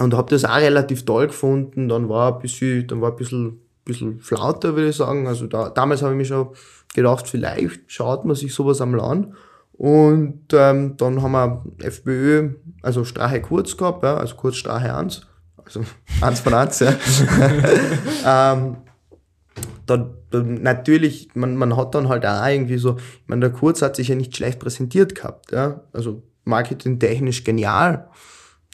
[0.00, 1.88] Und habe das auch relativ toll gefunden.
[1.88, 5.28] Dann war ein bisschen, dann war ein bisschen, bisschen flauter, würde ich sagen.
[5.28, 6.48] Also da, damals habe ich mir schon
[6.94, 9.28] gedacht, vielleicht schaut man sich sowas am Land.
[9.72, 15.26] Und ähm, dann haben wir FPÖ, also Strache Kurz gehabt, ja, also Kurz Strache 1
[15.64, 15.84] also
[16.20, 16.94] eins von eins, ja.
[18.54, 18.76] ähm,
[19.86, 23.82] dann, dann natürlich, man, man hat dann halt auch irgendwie so, ich meine, der Kurz
[23.82, 25.80] hat sich ja nicht schlecht präsentiert gehabt, ja.
[25.92, 28.08] Also marketingtechnisch genial.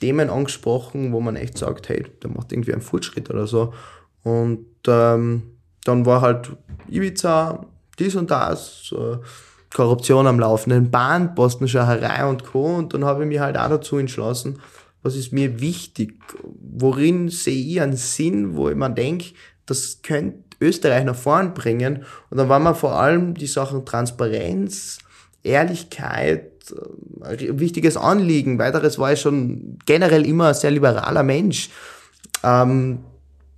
[0.01, 3.75] Themen angesprochen, wo man echt sagt, hey, der macht irgendwie einen Fortschritt oder so.
[4.23, 5.43] Und ähm,
[5.85, 6.51] dann war halt
[6.89, 7.67] Ibiza,
[7.99, 9.19] dies und das, äh,
[9.75, 12.77] Korruption am laufenden Band, Bostenschacherei und Co.
[12.77, 14.59] Und dann habe ich mich halt auch dazu entschlossen,
[15.03, 19.27] was ist mir wichtig, worin sehe ich einen Sinn, wo ich mir denke,
[19.67, 22.05] das könnte Österreich nach vorn bringen.
[22.29, 24.99] Und dann waren mir vor allem die Sachen Transparenz,
[25.43, 26.51] Ehrlichkeit,
[27.23, 28.59] ein äh, wichtiges Anliegen.
[28.59, 31.71] Weiteres war ich schon generell immer ein sehr liberaler Mensch.
[32.43, 33.05] Ähm,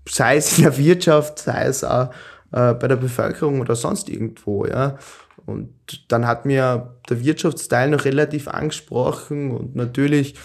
[0.08, 2.10] sei es in der Wirtschaft, sei es auch
[2.52, 4.98] äh, bei der Bevölkerung oder sonst irgendwo, ja.
[5.44, 5.72] Und
[6.08, 10.36] dann hat mir der Wirtschaftsteil noch relativ angesprochen und natürlich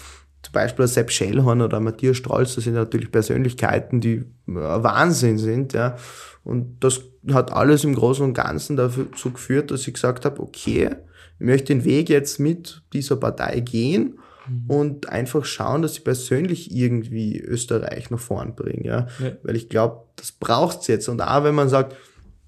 [0.42, 5.96] zum Beispiel Sepp Schellhorn oder Matthias Strauß, das sind natürlich Persönlichkeiten, die Wahnsinn sind, ja.
[6.44, 10.90] Und das hat alles im Großen und Ganzen dazu geführt, dass ich gesagt habe, okay,
[11.38, 14.64] ich möchte den Weg jetzt mit dieser Partei gehen mhm.
[14.70, 19.06] und einfach schauen, dass ich persönlich irgendwie Österreich nach vorn bringe, ja.
[19.18, 19.32] ja.
[19.42, 21.08] Weil ich glaube, das braucht's jetzt.
[21.08, 21.96] Und auch wenn man sagt,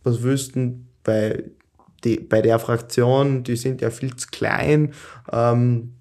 [0.02, 1.44] was wüssten bei,
[2.04, 4.94] die, bei der Fraktion, die sind ja viel zu klein,
[5.30, 5.94] ähm,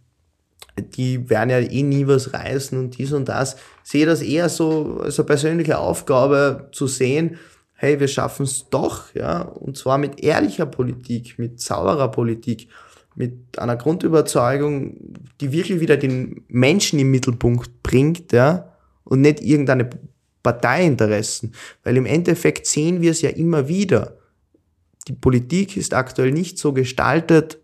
[0.81, 3.57] die werden ja eh nie was reißen und dies und das.
[3.83, 7.37] Sehe das eher so als eine persönliche Aufgabe zu sehen,
[7.73, 12.67] hey, wir schaffen es doch, ja, und zwar mit ehrlicher Politik, mit sauberer Politik,
[13.15, 14.97] mit einer Grundüberzeugung,
[15.39, 18.73] die wirklich wieder den Menschen im Mittelpunkt bringt, ja,
[19.05, 19.89] und nicht irgendeine
[20.43, 21.53] Parteiinteressen.
[21.83, 24.17] Weil im Endeffekt sehen wir es ja immer wieder.
[25.07, 27.59] Die Politik ist aktuell nicht so gestaltet,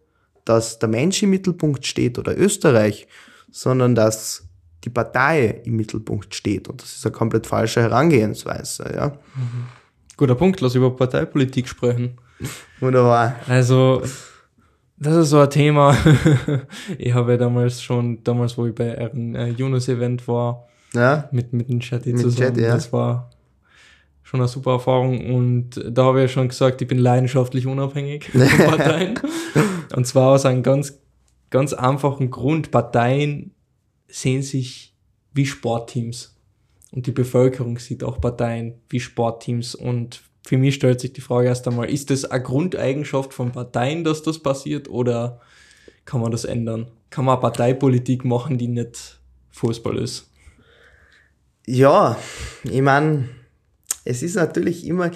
[0.45, 3.07] dass der Mensch im Mittelpunkt steht oder Österreich,
[3.51, 4.47] sondern dass
[4.83, 6.69] die Partei im Mittelpunkt steht.
[6.69, 8.93] Und das ist eine komplett falsche Herangehensweise.
[8.95, 9.07] Ja.
[9.35, 9.65] Mhm.
[10.15, 12.17] Guter Punkt, lass über Parteipolitik sprechen.
[12.79, 13.35] Wunderbar.
[13.47, 14.03] Also,
[14.97, 15.97] das ist so ein Thema.
[16.97, 21.27] ich habe ja damals schon, damals, wo ich bei einem äh, Yunus-Event war, ja?
[21.31, 22.75] mit, mit dem Chat zusammen, Chat, ja.
[22.75, 23.29] das war
[24.25, 28.31] schon eine super Erfahrung und da habe ich ja schon gesagt, ich bin leidenschaftlich unabhängig
[28.31, 29.19] von Parteien.
[29.95, 30.99] und zwar aus einem ganz,
[31.51, 32.71] ganz einfachen Grund.
[32.71, 33.51] Parteien
[34.07, 34.95] sehen sich
[35.31, 36.35] wie Sportteams.
[36.91, 39.75] Und die Bevölkerung sieht auch Parteien wie Sportteams.
[39.75, 44.03] Und für mich stellt sich die Frage erst einmal, ist das eine Grundeigenschaft von Parteien,
[44.03, 45.39] dass das passiert oder
[46.05, 46.87] kann man das ändern?
[47.11, 49.19] Kann man Parteipolitik machen, die nicht
[49.51, 50.31] Fußball ist?
[51.67, 52.17] Ja,
[52.63, 53.29] ich meine,
[54.05, 55.11] es ist natürlich immer,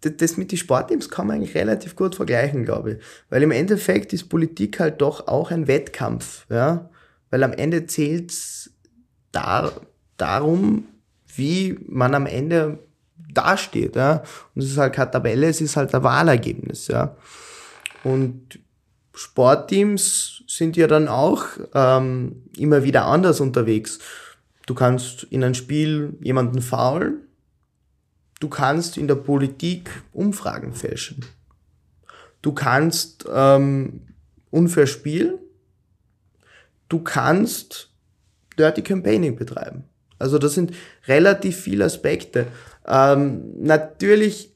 [0.00, 2.98] das mit den Sportteams kann man eigentlich relativ gut vergleichen, glaube ich.
[3.28, 6.90] Weil im Endeffekt ist Politik halt doch auch ein Wettkampf, ja.
[7.30, 8.70] Weil am Ende zählt's
[9.32, 9.70] da
[10.16, 10.84] darum,
[11.34, 12.78] wie man am Ende
[13.32, 13.96] dasteht.
[13.96, 14.22] Ja?
[14.54, 16.88] Und es ist halt keine Tabelle, es ist halt ein Wahlergebnis.
[16.88, 17.16] Ja?
[18.04, 18.58] Und
[19.12, 23.98] Sportteams sind ja dann auch ähm, immer wieder anders unterwegs.
[24.66, 27.25] Du kannst in ein Spiel jemanden faulen,
[28.40, 31.24] du kannst in der Politik Umfragen fälschen.
[32.42, 34.02] Du kannst ähm,
[34.50, 35.38] unfair spielen,
[36.88, 37.90] du kannst
[38.58, 39.84] Dirty Campaigning betreiben.
[40.18, 40.72] Also das sind
[41.08, 42.46] relativ viele Aspekte.
[42.86, 44.54] Ähm, natürlich,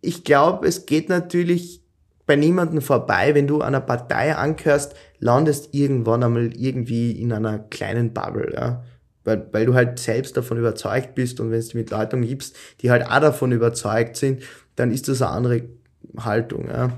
[0.00, 1.82] ich glaube, es geht natürlich
[2.26, 8.14] bei niemandem vorbei, wenn du einer Partei angehörst, landest irgendwann einmal irgendwie in einer kleinen
[8.14, 8.84] Bubble, ja.
[9.24, 12.90] Weil, weil du halt selbst davon überzeugt bist und wenn es mit Leuten gibst, die
[12.90, 14.42] halt auch davon überzeugt sind,
[14.76, 15.62] dann ist das eine andere
[16.18, 16.88] Haltung, ja.
[16.88, 16.94] Mhm.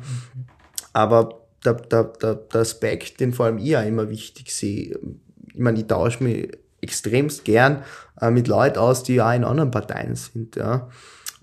[0.92, 4.98] Aber der, der, der, der Aspekt, den vor allem ich auch immer wichtig sehe,
[5.52, 6.48] ich meine, ich tausche mich
[6.80, 7.82] extremst gern
[8.20, 10.88] äh, mit Leuten aus, die auch in anderen Parteien sind, ja.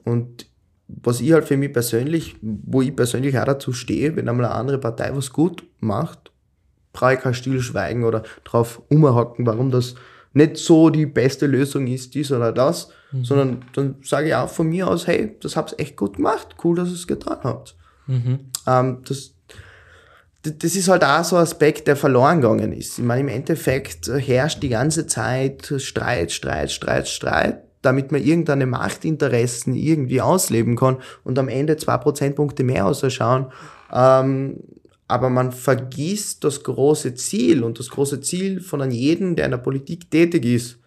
[0.04, 0.48] Und
[0.88, 4.56] was ich halt für mich persönlich, wo ich persönlich auch dazu stehe, wenn einmal eine
[4.56, 6.32] andere Partei was gut macht,
[6.94, 9.96] brauche ich kein Stillschweigen oder drauf umhacken, warum das
[10.34, 13.26] nicht so die beste Lösung ist, dies oder das, mhm.
[13.26, 16.76] sondern dann sage ich auch von mir aus, hey, das hab's echt gut gemacht, cool,
[16.76, 17.76] dass ihr es getan habt.
[18.08, 18.40] Mhm.
[18.68, 19.34] Ähm, das,
[20.44, 22.98] das ist halt auch so ein Aspekt, der verloren gegangen ist.
[22.98, 28.66] Ich meine, im Endeffekt herrscht die ganze Zeit Streit, Streit, Streit, Streit, damit man irgendeine
[28.66, 33.48] Machtinteressen irgendwie ausleben kann und am Ende zwei Prozentpunkte mehr ausschauen.
[33.94, 34.58] Ähm,
[35.12, 39.52] aber man vergisst das große Ziel und das große Ziel von einem jeden, der in
[39.52, 40.80] der Politik tätig ist,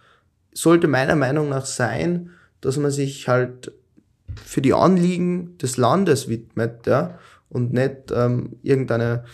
[0.54, 2.30] sollte meiner Meinung nach sein,
[2.62, 3.72] dass man sich halt
[4.42, 7.18] für die Anliegen des Landes widmet, ja,
[7.50, 9.24] und nicht ähm, irgendeine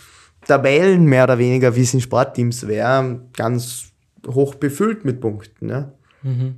[0.45, 3.93] Tabellen mehr oder weniger, wie es in Sportteams wäre, ganz
[4.27, 5.69] hoch befüllt mit Punkten.
[5.69, 5.93] Ja.
[6.21, 6.55] Mhm.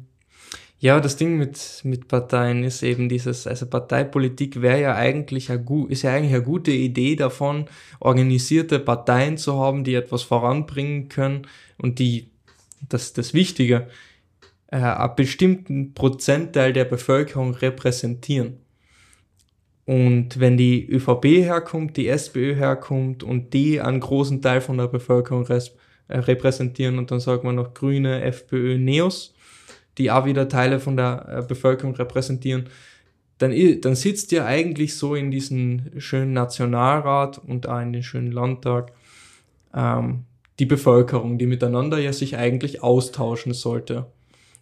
[0.83, 5.63] Ja, das Ding mit, mit Parteien ist eben dieses, also Parteipolitik wäre ja eigentlich eine,
[5.87, 7.67] ist ja eigentlich eine gute Idee davon,
[8.01, 12.31] organisierte Parteien zu haben, die etwas voranbringen können und die,
[12.89, 13.87] das, das Wichtige,
[14.67, 18.57] äh, einen bestimmten Prozentteil der Bevölkerung repräsentieren.
[19.85, 24.87] Und wenn die ÖVP herkommt, die SPÖ herkommt und die einen großen Teil von der
[24.87, 25.61] Bevölkerung äh,
[26.09, 29.32] repräsentieren und dann sagt man noch Grüne, FPÖ, Neos,
[29.97, 32.69] die auch wieder Teile von der äh, Bevölkerung repräsentieren,
[33.37, 38.31] dann, dann sitzt ja eigentlich so in diesem schönen Nationalrat und auch in den schönen
[38.31, 38.93] Landtag
[39.73, 40.23] ähm,
[40.59, 44.05] die Bevölkerung, die miteinander ja sich eigentlich austauschen sollte.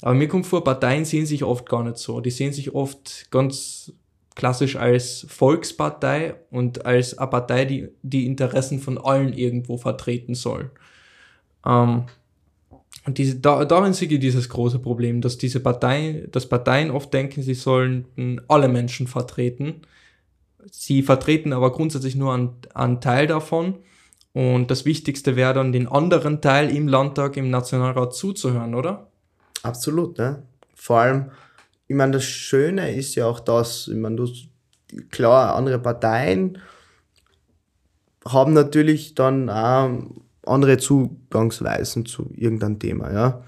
[0.01, 2.21] Aber mir kommt vor, Parteien sehen sich oft gar nicht so.
[2.21, 3.93] Die sehen sich oft ganz
[4.35, 10.71] klassisch als Volkspartei und als eine Partei, die die Interessen von allen irgendwo vertreten soll.
[11.65, 12.05] Ähm,
[13.05, 17.13] und diese, da, darin sehe ich dieses große Problem, dass diese Parteien, dass Parteien oft
[17.13, 18.05] denken, sie sollen
[18.47, 19.81] alle Menschen vertreten.
[20.69, 23.79] Sie vertreten aber grundsätzlich nur einen, einen Teil davon.
[24.33, 29.07] Und das Wichtigste wäre dann, den anderen Teil im Landtag, im Nationalrat zuzuhören, oder?
[29.63, 30.43] Absolut, ne?
[30.75, 31.31] Vor allem,
[31.87, 34.29] ich meine, das Schöne ist ja auch das, ich meine, du,
[35.09, 36.59] klar, andere Parteien
[38.25, 39.89] haben natürlich dann auch
[40.51, 43.43] andere Zugangsweisen zu irgendeinem Thema, ja.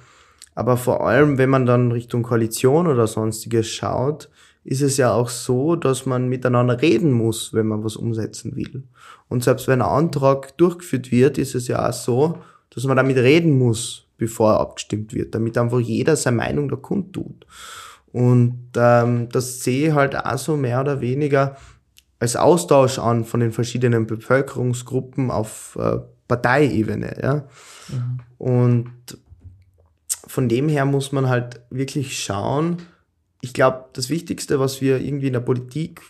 [0.55, 4.29] Aber vor allem, wenn man dann Richtung Koalition oder sonstiges schaut,
[4.63, 8.83] ist es ja auch so, dass man miteinander reden muss, wenn man was umsetzen will.
[9.27, 12.37] Und selbst wenn ein Antrag durchgeführt wird, ist es ja auch so,
[12.69, 16.75] dass man damit reden muss, bevor er abgestimmt wird, damit einfach jeder seine Meinung da
[16.75, 17.45] kundtut.
[18.11, 21.57] Und ähm, das sehe ich halt auch so mehr oder weniger
[22.19, 27.15] als Austausch an von den verschiedenen Bevölkerungsgruppen auf äh, Parteiebene.
[27.21, 27.47] Ja?
[27.89, 28.19] Mhm.
[28.37, 29.17] Und
[30.27, 32.77] von dem her muss man halt wirklich schauen.
[33.41, 36.01] Ich glaube, das Wichtigste, was wir irgendwie in der Politik,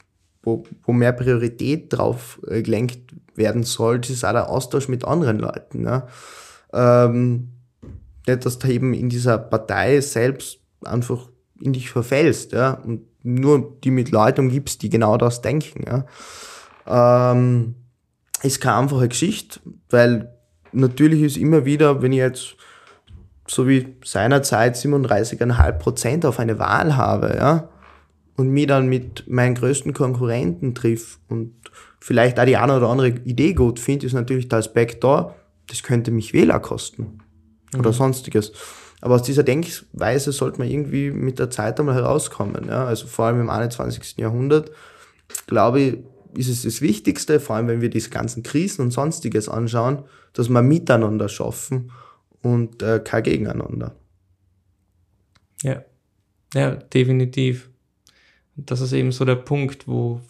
[0.44, 5.40] wo, wo mehr Priorität drauf äh, gelenkt werden soll, ist auch der Austausch mit anderen
[5.40, 5.86] Leuten.
[5.86, 6.08] Ja?
[6.72, 7.50] Ähm,
[8.28, 13.78] nicht, dass da eben in dieser Partei selbst einfach in dich verfällst, ja, und nur
[13.84, 16.06] die mit Leuten gibst, die genau das denken, ja.
[17.32, 17.76] Ähm,
[18.44, 20.34] ist keine einfache Geschichte, weil
[20.72, 22.56] natürlich ist immer wieder, wenn ich jetzt
[23.48, 27.70] so wie seinerzeit 37,5 Prozent auf eine Wahl habe, ja,
[28.36, 31.54] und mich dann mit meinen größten Konkurrenten triff und
[32.00, 35.36] vielleicht auch die eine oder andere Idee gut finde, ist natürlich der Aspekt da,
[35.68, 37.20] das könnte mich Wähler kosten
[37.78, 37.96] oder mhm.
[37.96, 38.52] sonstiges.
[39.02, 42.68] Aber aus dieser Denkweise sollte man irgendwie mit der Zeit einmal herauskommen.
[42.68, 42.86] Ja?
[42.86, 44.18] Also vor allem im 21.
[44.18, 44.72] Jahrhundert,
[45.46, 45.98] glaube ich,
[46.36, 50.50] ist es das Wichtigste, vor allem wenn wir diese ganzen Krisen und sonstiges anschauen, dass
[50.50, 51.92] wir miteinander schaffen
[52.42, 53.96] und äh, kein Gegeneinander.
[55.62, 55.84] Ja,
[56.54, 57.70] ja, definitiv.
[58.56, 60.22] Das ist eben so der Punkt, wo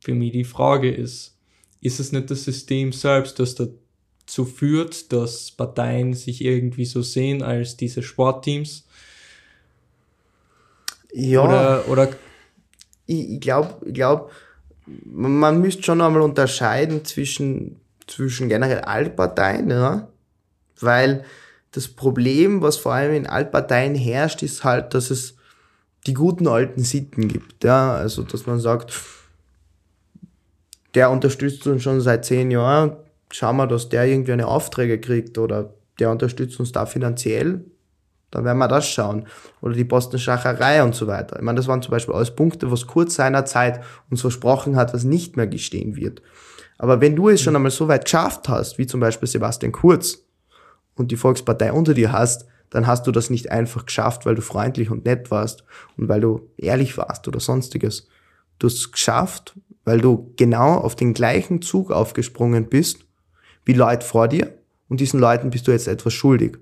[0.00, 1.38] für mich die Frage ist,
[1.80, 7.42] ist es nicht das System selbst, das dazu führt, dass Parteien sich irgendwie so sehen
[7.42, 8.86] als diese Sportteams?
[11.12, 11.42] Ja.
[11.42, 12.08] Oder, oder
[13.06, 14.30] ich, ich glaube, ich glaub,
[15.04, 20.08] man müsste schon einmal unterscheiden zwischen, zwischen generell Altparteien, ja,
[20.80, 21.24] weil
[21.72, 25.36] das Problem, was vor allem in Altparteien herrscht, ist halt, dass es
[26.06, 28.92] die guten alten Sitten gibt, ja, also dass man sagt,
[30.94, 32.96] der unterstützt uns schon seit zehn Jahren,
[33.30, 37.64] schauen wir, dass der irgendwie eine Aufträge kriegt oder der unterstützt uns da finanziell,
[38.30, 39.26] dann werden wir das schauen.
[39.60, 41.36] Oder die Boston-Schacherei und so weiter.
[41.36, 44.92] Ich meine, das waren zum Beispiel alles Punkte, was kurz seiner Zeit uns versprochen hat,
[44.92, 46.22] was nicht mehr gestehen wird.
[46.76, 50.28] Aber wenn du es schon einmal so weit geschafft hast, wie zum Beispiel Sebastian Kurz,
[50.98, 54.42] und die Volkspartei unter dir hast, dann hast du das nicht einfach geschafft, weil du
[54.42, 55.64] freundlich und nett warst
[55.96, 58.08] und weil du ehrlich warst oder sonstiges.
[58.58, 63.06] Du hast es geschafft, weil du genau auf den gleichen Zug aufgesprungen bist
[63.64, 64.52] wie Leute vor dir
[64.88, 66.58] und diesen Leuten bist du jetzt etwas schuldig.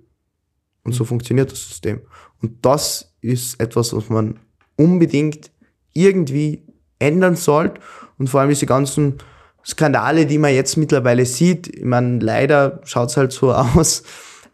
[0.87, 2.01] Und so funktioniert das System.
[2.41, 4.39] Und das ist etwas, was man
[4.77, 5.51] unbedingt
[5.93, 6.63] irgendwie
[6.99, 7.81] ändern sollte.
[8.19, 9.19] Und vor allem diese ganzen
[9.65, 14.05] Skandale, die man jetzt mittlerweile sieht, ich meine, leider schaut es halt so aus,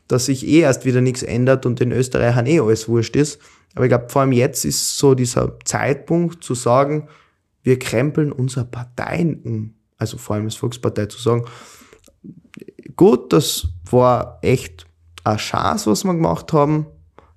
[0.09, 3.39] dass sich eh erst wieder nichts ändert und den Österreichern eh alles wurscht ist.
[3.75, 7.09] Aber ich glaube, vor allem jetzt ist so dieser Zeitpunkt zu sagen,
[7.63, 9.75] wir krempeln unsere Parteien um.
[9.99, 11.45] Also vor allem als Volkspartei zu sagen,
[12.97, 14.87] gut, das war echt
[15.25, 16.87] eine Chance, was wir gemacht haben,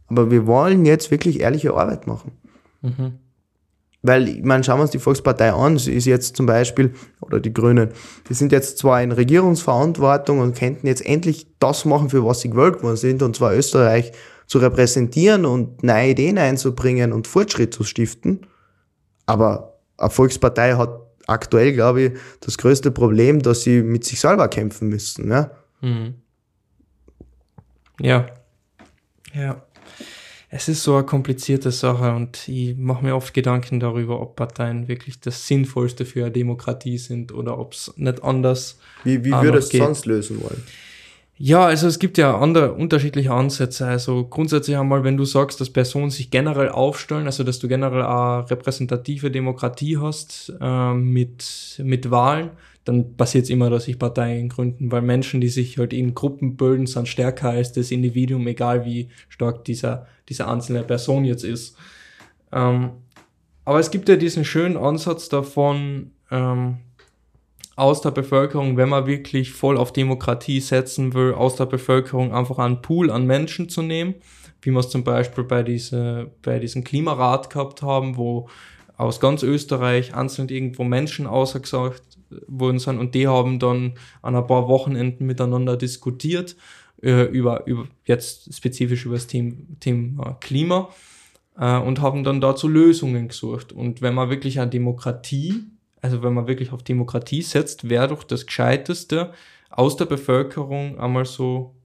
[0.07, 2.31] aber wir wollen jetzt wirklich ehrliche Arbeit machen.
[2.81, 3.19] Mhm.
[4.01, 7.39] Weil, ich meine, schauen wir uns die Volkspartei an, sie ist jetzt zum Beispiel, oder
[7.39, 7.89] die Grünen,
[8.29, 12.51] die sind jetzt zwar in Regierungsverantwortung und könnten jetzt endlich das machen, für was sie
[12.51, 14.11] gewählt worden sind, und zwar Österreich
[14.45, 18.45] zu repräsentieren und neue Ideen einzubringen und Fortschritt zu stiften.
[19.25, 24.47] Aber eine Volkspartei hat aktuell, glaube ich, das größte Problem, dass sie mit sich selber
[24.49, 25.31] kämpfen müssen.
[25.31, 25.49] Ja.
[25.81, 26.13] Mhm.
[28.01, 28.27] Ja.
[29.33, 29.63] Ja.
[30.49, 34.87] Es ist so eine komplizierte Sache und ich mache mir oft Gedanken darüber, ob Parteien
[34.87, 38.79] wirklich das Sinnvollste für eine Demokratie sind oder ob es nicht anders.
[39.03, 40.63] Wie, wie würdest du es sonst lösen wollen?
[41.37, 43.85] Ja, also es gibt ja andere unterschiedliche Ansätze.
[43.85, 48.03] Also grundsätzlich einmal, wenn du sagst, dass Personen sich generell aufstellen, also dass du generell
[48.03, 52.51] eine repräsentative Demokratie hast äh, mit, mit Wahlen,
[52.85, 56.55] dann passiert es immer, dass sich Parteien gründen, weil Menschen, die sich halt in Gruppen
[56.55, 61.75] bilden, sind stärker als das Individuum, egal wie stark dieser, diese einzelne Person jetzt ist.
[62.53, 62.91] Ähm,
[63.65, 66.77] aber es gibt ja diesen schönen Ansatz davon, ähm,
[67.75, 72.59] aus der Bevölkerung, wenn man wirklich voll auf Demokratie setzen will, aus der Bevölkerung einfach
[72.59, 74.15] einen Pool an Menschen zu nehmen,
[74.61, 78.47] wie wir es zum Beispiel bei, diese, bei diesem Klimarat gehabt haben, wo
[78.95, 82.14] aus ganz Österreich einzeln irgendwo Menschen ausgesagt
[82.47, 86.55] worden sind und die haben dann an ein paar Wochenenden miteinander diskutiert
[87.01, 90.89] äh, über, über jetzt spezifisch über das Thema, Thema Klima
[91.57, 93.71] äh, und haben dann dazu Lösungen gesucht.
[93.71, 95.65] Und wenn man wirklich an Demokratie,
[96.01, 99.33] also wenn man wirklich auf Demokratie setzt, wäre doch das Gescheiteste,
[99.69, 101.75] aus der Bevölkerung einmal so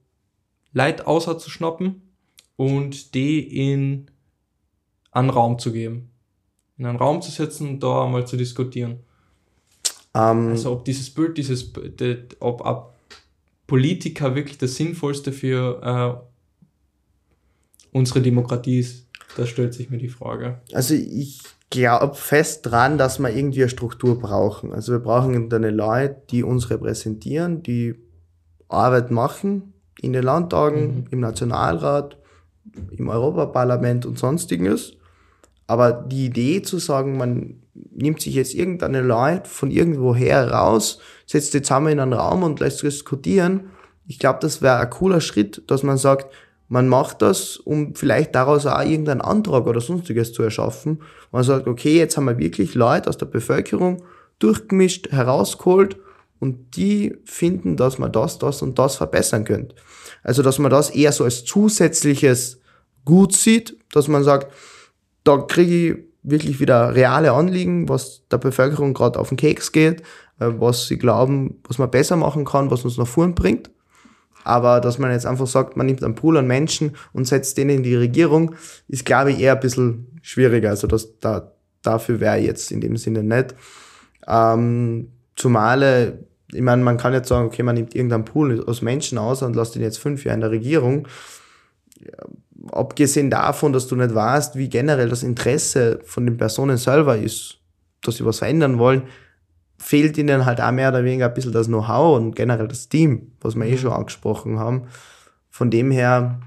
[0.73, 2.01] Leid außer zu schnappen
[2.55, 4.09] und die in
[5.11, 6.11] einen Raum zu geben.
[6.77, 8.99] In einen Raum zu setzen und da einmal zu diskutieren.
[10.13, 11.71] Ähm, also ob dieses Bild, dieses,
[12.39, 12.95] ob ab
[13.67, 20.59] Politiker wirklich das Sinnvollste für äh, unsere Demokratie ist, da stellt sich mir die Frage.
[20.73, 24.73] Also ich glaube fest dran, dass wir irgendwie eine Struktur brauchen.
[24.73, 27.95] Also wir brauchen dann Leute, die uns repräsentieren, die
[28.67, 31.07] Arbeit machen in den Landtagen, mhm.
[31.11, 32.17] im Nationalrat,
[32.91, 34.93] im Europaparlament und sonstiges.
[35.67, 37.61] Aber die Idee zu sagen, man
[38.01, 42.59] nimmt sich jetzt irgendeine Leute von irgendwoher raus, setzt die zusammen in einen Raum und
[42.59, 43.71] lässt diskutieren.
[44.07, 46.33] Ich glaube, das wäre ein cooler Schritt, dass man sagt,
[46.67, 51.01] man macht das, um vielleicht daraus auch irgendeinen Antrag oder sonstiges zu erschaffen.
[51.31, 54.03] Man sagt, okay, jetzt haben wir wirklich Leute aus der Bevölkerung
[54.39, 55.97] durchgemischt, herausgeholt
[56.39, 59.75] und die finden, dass man das, das und das verbessern könnte.
[60.23, 62.59] Also, dass man das eher so als zusätzliches
[63.03, 64.53] Gut sieht, dass man sagt,
[65.23, 70.01] da kriege ich wirklich wieder reale Anliegen, was der Bevölkerung gerade auf den Keks geht,
[70.39, 73.69] äh, was sie glauben, was man besser machen kann, was uns nach vorn bringt.
[74.43, 77.69] Aber dass man jetzt einfach sagt, man nimmt einen Pool an Menschen und setzt den
[77.69, 78.55] in die Regierung,
[78.87, 80.69] ist, glaube ich, eher ein bisschen schwieriger.
[80.69, 81.51] Also das, da,
[81.83, 83.55] dafür wäre jetzt in dem Sinne nicht.
[84.27, 86.13] Ähm, zumal, äh,
[86.53, 89.55] ich meine, man kann jetzt sagen, okay, man nimmt irgendeinen Pool aus Menschen aus und
[89.55, 91.07] lässt den jetzt fünf Jahre in der Regierung.
[92.71, 97.57] Abgesehen davon, dass du nicht weißt, wie generell das Interesse von den Personen selber ist,
[98.03, 99.03] dass sie was verändern wollen,
[99.77, 103.31] fehlt ihnen halt auch mehr oder weniger ein bisschen das Know-how und generell das Team,
[103.41, 104.83] was wir eh schon angesprochen haben.
[105.49, 106.39] Von dem her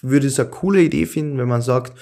[0.00, 1.92] würde ich es eine coole Idee finden, wenn man sagt,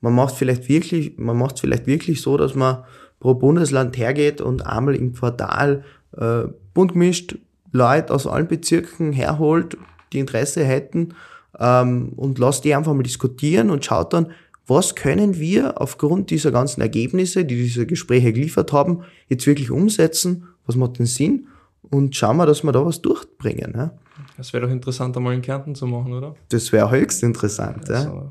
[0.00, 2.84] man macht vielleicht wirklich, man macht vielleicht wirklich so, dass man
[3.20, 5.84] pro Bundesland hergeht und einmal im Quartal
[6.16, 6.42] äh,
[6.74, 7.38] bunt gemischt
[7.70, 9.78] Leute aus allen Bezirken herholt,
[10.12, 11.14] die Interesse hätten
[11.58, 14.32] ähm, und lasst die einfach mal diskutieren und schaut dann,
[14.66, 20.48] was können wir aufgrund dieser ganzen Ergebnisse, die diese Gespräche geliefert haben, jetzt wirklich umsetzen,
[20.66, 21.48] was macht den Sinn
[21.82, 23.72] und schauen wir, dass wir da was durchbringen.
[23.76, 23.92] Ja?
[24.36, 26.34] Das wäre doch interessant, einmal in Kärnten zu machen, oder?
[26.48, 27.90] Das wäre höchst interessant.
[27.90, 28.30] Also, ja.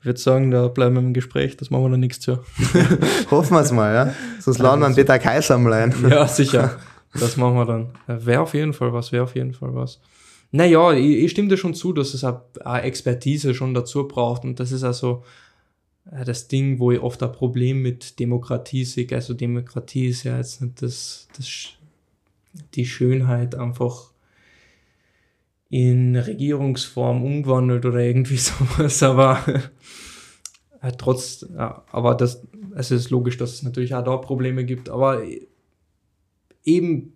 [0.00, 2.38] Ich würde sagen, da bleiben wir im Gespräch, das machen wir noch nichts zu.
[3.30, 4.14] Hoffen wir es mal, ja.
[4.40, 5.94] Sonst laden wir einen Peter Kaiser mal ein.
[6.08, 6.78] Ja, sicher.
[7.12, 7.88] Das machen wir dann.
[8.06, 10.00] Wäre auf jeden Fall was, wäre auf jeden Fall was.
[10.52, 14.58] Naja, ich, ich stimme dir schon zu, dass es eine Expertise schon dazu braucht und
[14.58, 15.22] das ist also
[16.04, 19.06] das Ding, wo ich oft ein Problem mit Demokratie sehe.
[19.12, 21.68] Also Demokratie ist ja jetzt nicht das, das
[22.74, 24.10] die Schönheit einfach
[25.68, 29.44] in Regierungsform umgewandelt oder irgendwie sowas, aber
[30.82, 32.42] äh, trotz, ja, aber das,
[32.74, 35.22] es ist logisch, dass es natürlich auch da Probleme gibt, aber
[36.64, 37.12] eben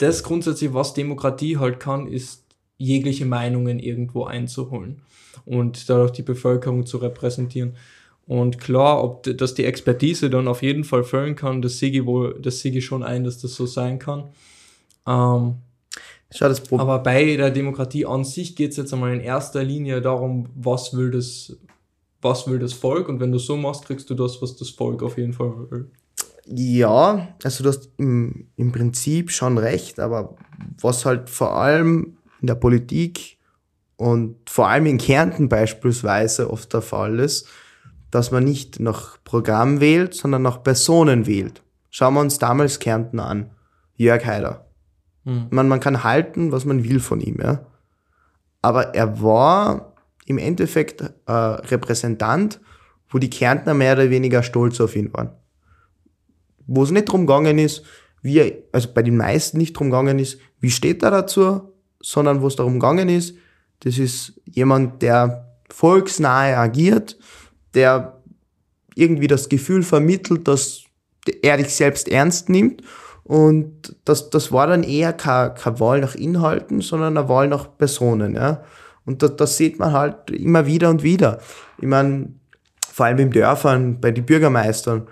[0.00, 2.44] das grundsätzlich, was Demokratie halt kann, ist
[2.78, 5.02] jegliche Meinungen irgendwo einzuholen
[5.44, 7.76] und dadurch die Bevölkerung zu repräsentieren.
[8.26, 12.06] Und klar, ob dass die Expertise dann auf jeden Fall füllen kann, das sehe ich
[12.06, 14.30] wohl, das sehe ich schon ein, dass das so sein kann.
[15.06, 15.56] Ähm,
[16.70, 20.96] aber bei der Demokratie an sich geht es jetzt einmal in erster Linie darum, was
[20.96, 21.56] will das,
[22.22, 25.02] was will das Volk und wenn du so machst, kriegst du das, was das Volk
[25.02, 25.90] auf jeden Fall will.
[26.52, 30.34] Ja, also du hast im, im Prinzip schon recht, aber
[30.80, 33.38] was halt vor allem in der Politik
[33.96, 37.46] und vor allem in Kärnten beispielsweise oft der Fall ist,
[38.10, 41.62] dass man nicht nach Programm wählt, sondern nach Personen wählt.
[41.88, 43.50] Schauen wir uns damals Kärnten an.
[43.94, 44.66] Jörg Haider.
[45.26, 45.46] Hm.
[45.50, 47.64] Man, man kann halten, was man will von ihm, ja.
[48.60, 49.94] Aber er war
[50.26, 52.60] im Endeffekt äh, Repräsentant,
[53.08, 55.30] wo die Kärntner mehr oder weniger stolz auf ihn waren
[56.70, 57.82] wo es nicht drum gegangen ist,
[58.22, 62.42] wie er, also bei den meisten nicht drum gegangen ist, wie steht er dazu, sondern
[62.42, 63.34] wo es darum gegangen ist,
[63.80, 67.18] das ist jemand, der volksnahe agiert,
[67.74, 68.20] der
[68.94, 70.84] irgendwie das Gefühl vermittelt, dass
[71.42, 72.82] er dich selbst ernst nimmt.
[73.24, 77.76] Und das, das war dann eher keine, keine Wahl nach Inhalten, sondern eine Wahl nach
[77.78, 78.34] Personen.
[78.34, 78.62] Ja?
[79.04, 81.40] Und das, das sieht man halt immer wieder und wieder.
[81.78, 82.34] Ich meine,
[82.92, 85.08] vor allem in Dörfern, bei den Bürgermeistern,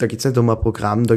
[0.00, 1.16] da geht's nicht um ein Programm, da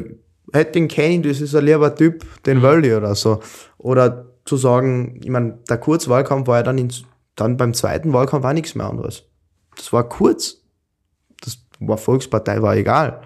[0.52, 2.64] hätte den kenne das ist ein lieber Typ, den mhm.
[2.64, 3.40] will ich oder so.
[3.78, 6.92] Oder zu sagen, ich meine, der Kurzwahlkampf war ja dann, in,
[7.36, 9.24] dann beim zweiten Wahlkampf war nichts mehr anderes.
[9.76, 10.58] Das war kurz.
[11.42, 13.22] Das war Volkspartei, war egal.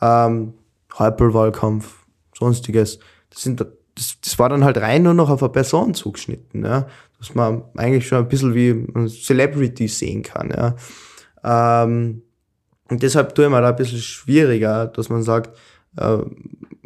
[0.00, 0.54] Ähm,
[0.94, 2.04] Halbwahlkampf,
[2.36, 2.98] sonstiges.
[3.30, 6.86] Das, sind, das, das war dann halt rein nur noch auf eine Person zugeschnitten, ja.
[7.18, 10.74] Dass man eigentlich schon ein bisschen wie ein Celebrity sehen kann, ja.
[11.84, 12.22] Ähm,
[12.92, 15.56] und deshalb tue ich mir da ein bisschen schwieriger, dass man sagt,
[15.96, 16.18] äh,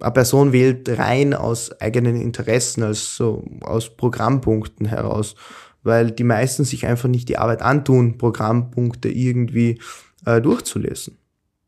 [0.00, 5.34] eine Person wählt rein aus eigenen Interessen, also aus Programmpunkten heraus,
[5.82, 9.80] weil die meisten sich einfach nicht die Arbeit antun, Programmpunkte irgendwie
[10.24, 11.18] äh, durchzulesen.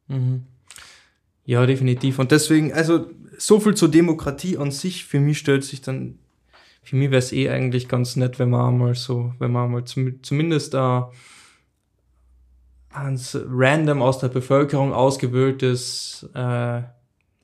[0.07, 0.45] Mhm.
[1.45, 2.21] Ja, definitiv.
[2.21, 3.07] Und deswegen, also
[3.39, 6.21] so viel zur Demokratie an sich, für mich stellt sich dann,
[6.85, 9.85] für mich wäre es eh eigentlich ganz nett, wenn man mal so, wenn man mal
[9.85, 11.17] zum, zumindest da äh,
[12.91, 16.83] ein random aus der Bevölkerung ausgewähltes, äh,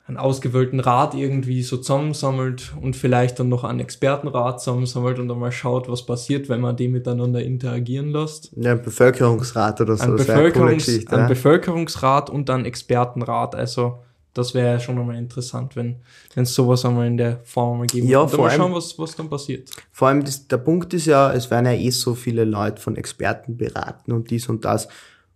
[0.07, 5.39] einen ausgewählten Rat irgendwie so zusammensammelt und vielleicht dann noch einen Expertenrat zusammensammelt und dann
[5.39, 8.51] mal schaut, was passiert, wenn man die miteinander interagieren lässt.
[8.55, 10.03] Ja, ein Bevölkerungsrat oder so.
[10.03, 11.27] Ein, Bevölkerungs ein ja.
[11.27, 13.55] Bevölkerungsrat und ein Expertenrat.
[13.55, 13.99] Also
[14.35, 16.01] das wäre schon einmal interessant, wenn
[16.35, 18.99] es sowas einmal in der Form mal geben ja, und dann mal allem, schauen, was,
[18.99, 19.69] was dann passiert.
[19.91, 22.95] Vor allem das, der Punkt ist ja, es werden ja eh so viele Leute von
[22.95, 24.87] Experten beraten und dies und das.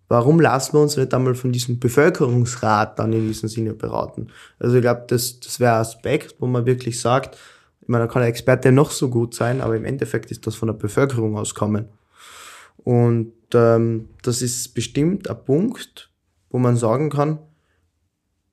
[0.10, 4.30] Warum lassen wir uns nicht einmal von diesem Bevölkerungsrat dann in diesem Sinne beraten?
[4.58, 7.38] Also ich glaube, das, das wäre ein Aspekt, wo man wirklich sagt,
[7.80, 10.56] ich meine, da kann der Experte noch so gut sein, aber im Endeffekt ist das
[10.56, 11.90] von der Bevölkerung auskommen.
[12.78, 16.10] Und ähm, das ist bestimmt ein Punkt,
[16.50, 17.38] wo man sagen kann,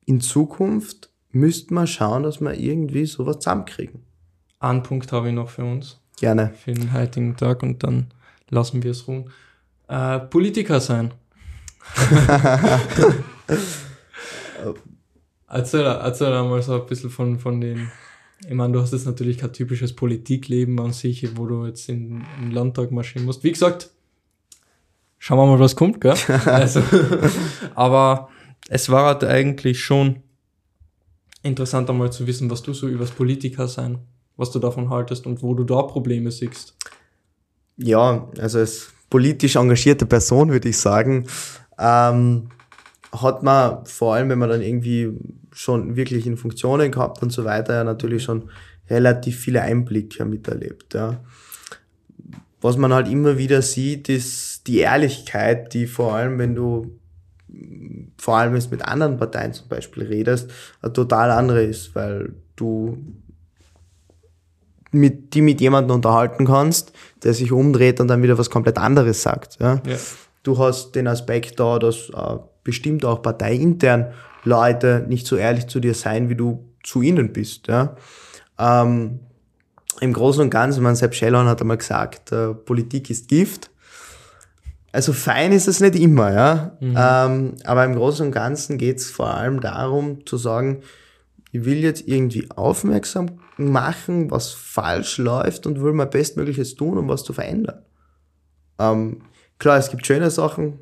[0.04, 4.02] in Zukunft müsste man schauen, dass wir irgendwie sowas zusammenkriegen.
[4.58, 6.00] Einen Punkt habe ich noch für uns.
[6.18, 6.52] Gerne.
[6.64, 8.08] Für den heutigen Tag und dann
[8.50, 9.30] lassen wir es ruhen.
[9.88, 11.12] Äh, Politiker sein.
[15.48, 17.90] erzähl, erzähl einmal so ein bisschen von, von den.
[18.46, 22.22] Ich meine, du hast jetzt natürlich kein typisches Politikleben an sich, wo du jetzt in,
[22.38, 23.42] in den Landtag marschieren musst.
[23.44, 23.90] Wie gesagt,
[25.18, 26.14] schauen wir mal, was kommt, gell?
[26.44, 26.82] also,
[27.74, 28.28] aber
[28.68, 30.22] es war halt eigentlich schon
[31.42, 33.98] interessant einmal zu wissen, was du so übers Politiker sein,
[34.36, 36.76] was du davon haltest und wo du da Probleme siehst.
[37.76, 41.26] Ja, also als politisch engagierte Person würde ich sagen,
[41.78, 42.48] ähm,
[43.12, 45.12] hat man vor allem, wenn man dann irgendwie
[45.52, 48.50] schon wirklich in Funktionen gehabt und so weiter, ja natürlich schon
[48.90, 50.94] relativ viele Einblicke miterlebt.
[50.94, 51.20] Ja.
[52.60, 56.98] Was man halt immer wieder sieht, ist die Ehrlichkeit, die vor allem, wenn du
[58.18, 60.50] vor allem jetzt mit anderen Parteien zum Beispiel redest,
[60.82, 62.98] eine total andere ist, weil du
[64.90, 69.22] mit, die mit jemandem unterhalten kannst, der sich umdreht und dann wieder was komplett anderes
[69.22, 69.58] sagt.
[69.60, 69.80] Ja?
[69.86, 69.96] ja.
[70.46, 74.12] Du hast den Aspekt da, dass äh, bestimmt auch parteiintern
[74.44, 77.66] Leute nicht so ehrlich zu dir sein, wie du zu ihnen bist.
[77.66, 77.96] Ja?
[78.56, 79.18] Ähm,
[80.00, 83.70] Im Großen und Ganzen, man Sepp Schellhorn hat einmal gesagt, äh, Politik ist Gift.
[84.92, 86.76] Also fein ist es nicht immer, ja.
[86.78, 86.94] Mhm.
[86.96, 90.82] Ähm, aber im Großen und Ganzen geht es vor allem darum zu sagen,
[91.50, 97.08] ich will jetzt irgendwie aufmerksam machen, was falsch läuft und will mein Bestmögliches tun, um
[97.08, 97.82] was zu verändern.
[98.78, 99.22] Ähm,
[99.58, 100.78] klar, es gibt schöne Sachen,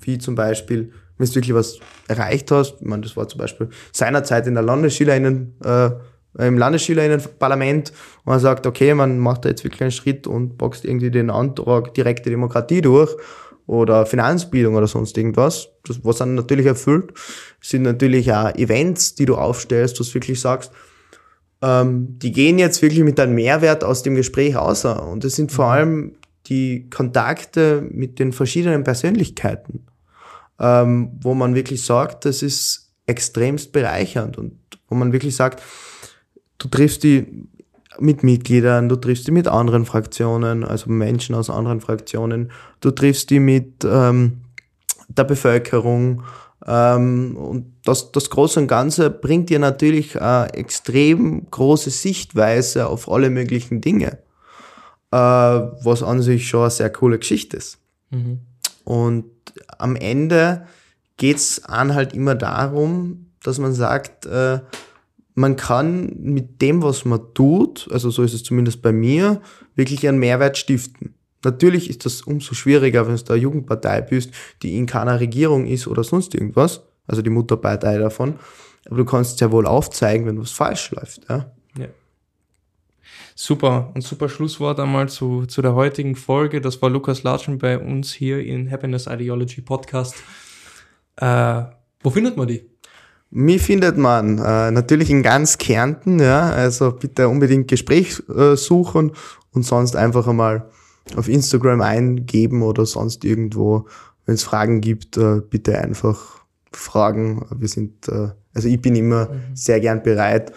[0.00, 3.68] wie zum Beispiel, wenn du wirklich was erreicht hast, ich meine, das war zum Beispiel
[3.92, 5.90] seinerzeit in der Landesschülerinnen, äh,
[6.38, 10.84] im Landesschülerinnenparlament und man sagt, okay, man macht da jetzt wirklich einen Schritt und boxt
[10.84, 13.14] irgendwie den Antrag direkte Demokratie durch
[13.66, 17.12] oder Finanzbildung oder sonst irgendwas, das, was dann natürlich erfüllt,
[17.60, 20.72] sind natürlich auch Events, die du aufstellst, du wirklich sagst,
[21.62, 25.06] ähm, die gehen jetzt wirklich mit einem Mehrwert aus dem Gespräch außer.
[25.06, 25.70] Und das sind vor mhm.
[25.70, 26.14] allem
[26.46, 29.86] die Kontakte mit den verschiedenen Persönlichkeiten,
[30.58, 35.62] ähm, wo man wirklich sagt, das ist extremst bereichernd und wo man wirklich sagt,
[36.58, 37.46] du triffst die
[37.98, 43.30] mit Mitgliedern, du triffst die mit anderen Fraktionen, also Menschen aus anderen Fraktionen, du triffst
[43.30, 44.42] die mit ähm,
[45.08, 46.22] der Bevölkerung,
[46.66, 53.10] ähm, und das, das Große und Ganze bringt dir natürlich eine extrem große Sichtweise auf
[53.10, 54.18] alle möglichen Dinge,
[55.12, 57.78] äh, was an sich schon eine sehr coole Geschichte ist.
[58.10, 58.40] Mhm.
[58.84, 59.26] Und
[59.78, 60.66] am Ende
[61.16, 64.60] geht's an halt immer darum, dass man sagt, äh,
[65.34, 69.40] man kann mit dem, was man tut, also so ist es zumindest bei mir,
[69.74, 71.14] wirklich einen Mehrwert stiften.
[71.44, 74.30] Natürlich ist das umso schwieriger, wenn du eine Jugendpartei bist,
[74.62, 78.34] die in keiner Regierung ist oder sonst irgendwas, also die Mutterpartei davon.
[78.86, 81.28] Aber du kannst ja wohl aufzeigen, wenn was falsch läuft.
[81.28, 81.52] Ja?
[83.34, 86.60] Super, ein super Schlusswort einmal zu, zu der heutigen Folge.
[86.60, 90.16] Das war Lukas Latschen bei uns hier in Happiness Ideology Podcast.
[91.16, 91.62] Äh,
[92.02, 92.68] wo findet man die?
[93.30, 99.12] Mich findet man äh, natürlich in ganz Kärnten, ja, also bitte unbedingt Gespräch äh, suchen
[99.52, 100.68] und sonst einfach einmal
[101.16, 103.86] auf Instagram eingeben oder sonst irgendwo.
[104.26, 107.46] Wenn es Fragen gibt, äh, bitte einfach fragen.
[107.56, 109.40] Wir sind, äh, also ich bin immer mhm.
[109.54, 110.52] sehr gern bereit.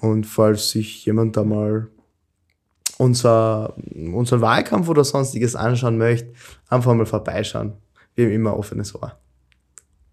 [0.00, 1.88] Und falls sich jemand da mal
[2.98, 6.32] unser, unseren Wahlkampf oder sonstiges anschauen möchte,
[6.68, 7.74] einfach mal vorbeischauen.
[8.14, 9.12] Wir haben immer offenes Ohr.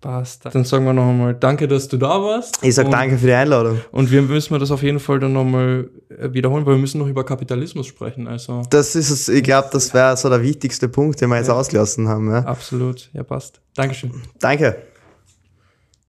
[0.01, 0.45] Passt.
[0.51, 2.59] Dann sagen wir noch einmal Danke, dass du da warst.
[2.61, 3.79] Ich sag Danke für die Einladung.
[3.93, 7.07] Und wir müssen das auf jeden Fall dann nochmal äh, wiederholen, weil wir müssen noch
[7.07, 8.27] über Kapitalismus sprechen.
[8.27, 11.47] Also das ist es, ich glaube, das wäre so der wichtigste Punkt, den wir jetzt
[11.47, 11.53] ja.
[11.53, 12.29] ausgelassen haben.
[12.29, 12.39] Ja.
[12.39, 13.61] Absolut, ja passt.
[13.75, 14.11] Dankeschön.
[14.39, 14.75] Danke.